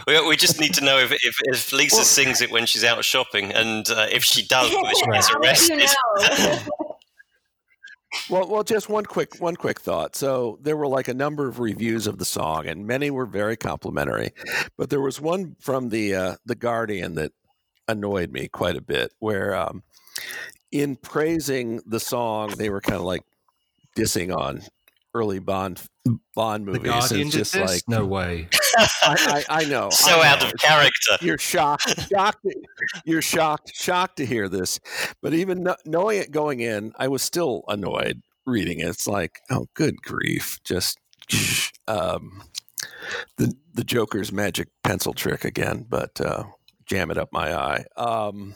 [0.08, 2.84] we, we just need to know if, if, if Lisa well, sings it when she's
[2.84, 5.80] out shopping, and uh, if she does, she gets arrested.
[5.80, 6.60] You know.
[8.30, 10.16] well, well, just one quick one quick thought.
[10.16, 13.58] So there were like a number of reviews of the song, and many were very
[13.58, 14.32] complimentary.
[14.78, 17.34] But there was one from the uh, the Guardian that
[17.88, 19.84] annoyed me quite a bit, where um,
[20.72, 23.24] in praising the song, they were kind of like
[23.98, 24.62] dissing on
[25.14, 25.82] early Bond
[26.36, 26.84] Bond movies.
[26.84, 27.70] The Guardian it's just this?
[27.70, 28.48] like no way.
[28.78, 29.90] I, I, I know.
[29.92, 30.24] so I know.
[30.24, 31.18] out of character.
[31.22, 32.08] You're shocked.
[32.10, 32.46] Shocked.
[33.06, 33.72] You're shocked.
[33.74, 34.80] Shocked to hear this.
[35.22, 38.88] But even knowing it going in, I was still annoyed reading it.
[38.88, 40.60] It's like, oh, good grief!
[40.64, 40.98] Just
[41.88, 42.44] um,
[43.38, 46.44] the the Joker's magic pencil trick again, but uh,
[46.86, 47.86] jam it up my eye.
[47.98, 48.56] Um,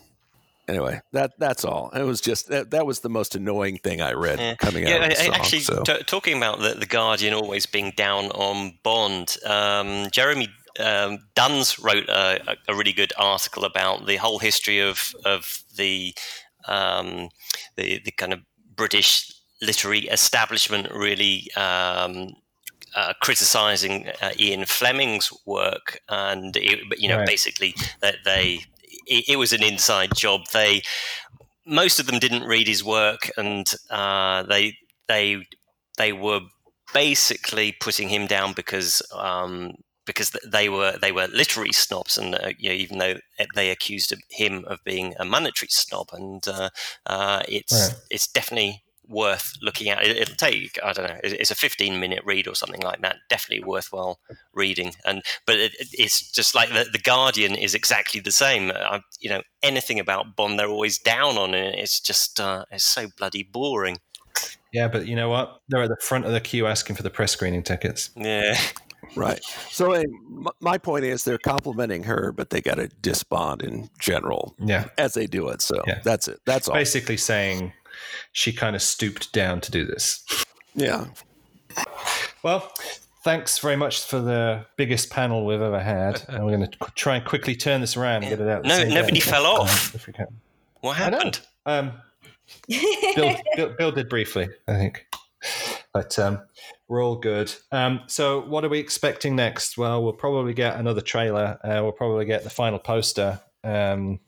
[0.67, 1.89] anyway, that that's all.
[1.93, 4.55] It was just that, that was the most annoying thing I read yeah.
[4.55, 5.09] coming yeah, out.
[5.09, 5.83] Yeah, song, actually, so.
[5.83, 10.49] t- talking about the, the Guardian always being down on Bond, um, Jeremy
[10.79, 16.15] um, Duns wrote a, a, really good article about the whole history of of the
[16.67, 17.29] um,
[17.75, 18.39] the, the kind of
[18.75, 19.31] British
[19.61, 22.33] literary establishment really um,
[22.95, 27.27] uh, criticizing uh, Ian Fleming's work, and it, you know, right.
[27.27, 28.59] basically that they
[29.11, 30.41] it, it, was an inside job.
[30.53, 30.81] They
[31.65, 34.75] most of them didn't read his work, and uh, they
[35.07, 35.45] they
[35.97, 36.41] they were
[36.93, 39.73] basically putting him down because um,
[40.05, 43.15] because they were they were literary snobs, and uh, you know, even though
[43.55, 46.69] they accused him of being a monetary snob, and uh,
[47.05, 48.01] uh, it's right.
[48.09, 50.03] it's definitely worth looking at.
[50.03, 51.19] It'll take I don't know.
[51.23, 53.17] It's a 15 minute read or something like that.
[53.29, 54.19] Definitely worthwhile
[54.53, 54.93] reading.
[55.05, 58.71] And but it, it's just like the, the, Guardian is exactly the same.
[58.71, 61.75] I, you know anything about Bond, they're always down on it.
[61.75, 63.97] It's just uh, it's so bloody boring.
[64.71, 65.59] Yeah, but you know what?
[65.67, 68.11] They're at the front of the queue asking for the press screening tickets.
[68.15, 68.57] Yeah.
[69.15, 69.43] Right.
[69.69, 70.03] So uh,
[70.61, 74.55] my point is they're complimenting her, but they got to disbond in general.
[74.59, 74.85] Yeah.
[74.97, 75.61] As they do it.
[75.61, 75.99] So Yeah.
[76.03, 76.39] that's it.
[76.45, 76.75] That's all.
[76.75, 77.73] Basically saying
[78.31, 80.25] she kind of stooped down to do this.
[80.75, 81.05] Yeah.
[82.43, 82.71] Well,
[83.23, 86.23] thanks very much for the biggest panel we've ever had.
[86.29, 88.63] And we're going to try and quickly turn this around and get it out.
[88.63, 89.31] No, nobody day.
[89.31, 89.93] fell off.
[89.95, 90.27] If we can.
[90.81, 91.41] What happened?
[91.65, 91.93] Um,
[92.67, 95.05] Bill, Bill, Bill did briefly, I think.
[95.93, 96.41] But um,
[96.87, 97.53] we're all good.
[97.71, 99.77] Um, so, what are we expecting next?
[99.77, 101.57] Well, we'll probably get another trailer.
[101.63, 103.39] Uh, we'll probably get the final poster.
[103.63, 104.19] Um,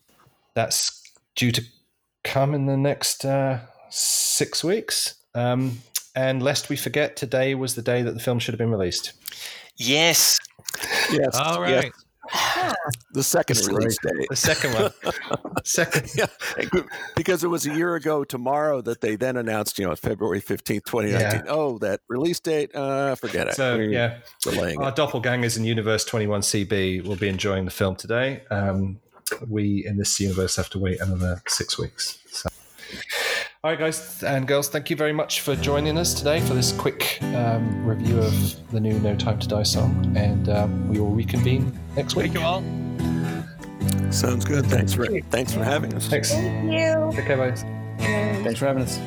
[0.53, 1.01] that's
[1.35, 1.63] due to
[2.23, 3.59] come in the next uh,
[3.89, 5.15] six weeks.
[5.35, 5.79] Um,
[6.15, 9.13] and lest we forget, today was the day that the film should have been released.
[9.77, 10.37] Yes.
[11.11, 11.35] Yes.
[11.35, 11.71] All right.
[11.71, 11.83] yes.
[11.83, 11.93] right.
[13.11, 14.27] The second That's release date.
[14.29, 14.91] The second one.
[15.63, 16.09] second.
[16.15, 16.27] Yeah,
[17.15, 20.85] because it was a year ago tomorrow that they then announced, you know, February 15th,
[20.85, 21.19] 2019.
[21.45, 21.51] Yeah.
[21.51, 23.55] Oh, that release date, uh, forget it.
[23.55, 24.17] So, We're yeah.
[24.41, 24.95] Delaying Our it.
[24.95, 28.43] doppelgangers in Universe 21CB will be enjoying the film today.
[28.49, 28.99] Um,
[29.47, 32.19] we in this universe have to wait another six weeks.
[32.27, 32.49] So.
[33.63, 36.73] All right, guys and girls, thank you very much for joining us today for this
[36.73, 40.13] quick um, review of the new No Time to Die song.
[40.17, 42.33] And um, we will reconvene next week.
[42.33, 42.61] Thank you all.
[44.11, 44.65] Sounds good.
[44.65, 46.07] Thanks for thanks for having us.
[46.07, 46.31] Thanks.
[46.31, 47.11] Thank you.
[47.15, 47.63] Take care, guys.
[48.43, 48.99] Thanks for having us.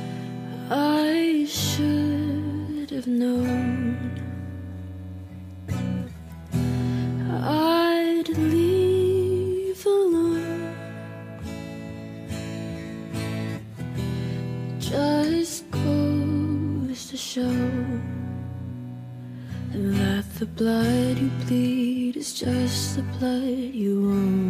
[0.71, 3.97] I should have known
[7.31, 8.76] I'd leave
[17.37, 17.43] show
[19.75, 24.46] that the blood you bleed is just the blood you own.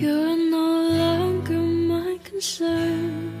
[0.00, 3.32] You're no longer my concern.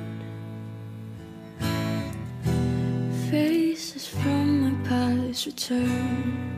[3.30, 6.53] Faces from my past return.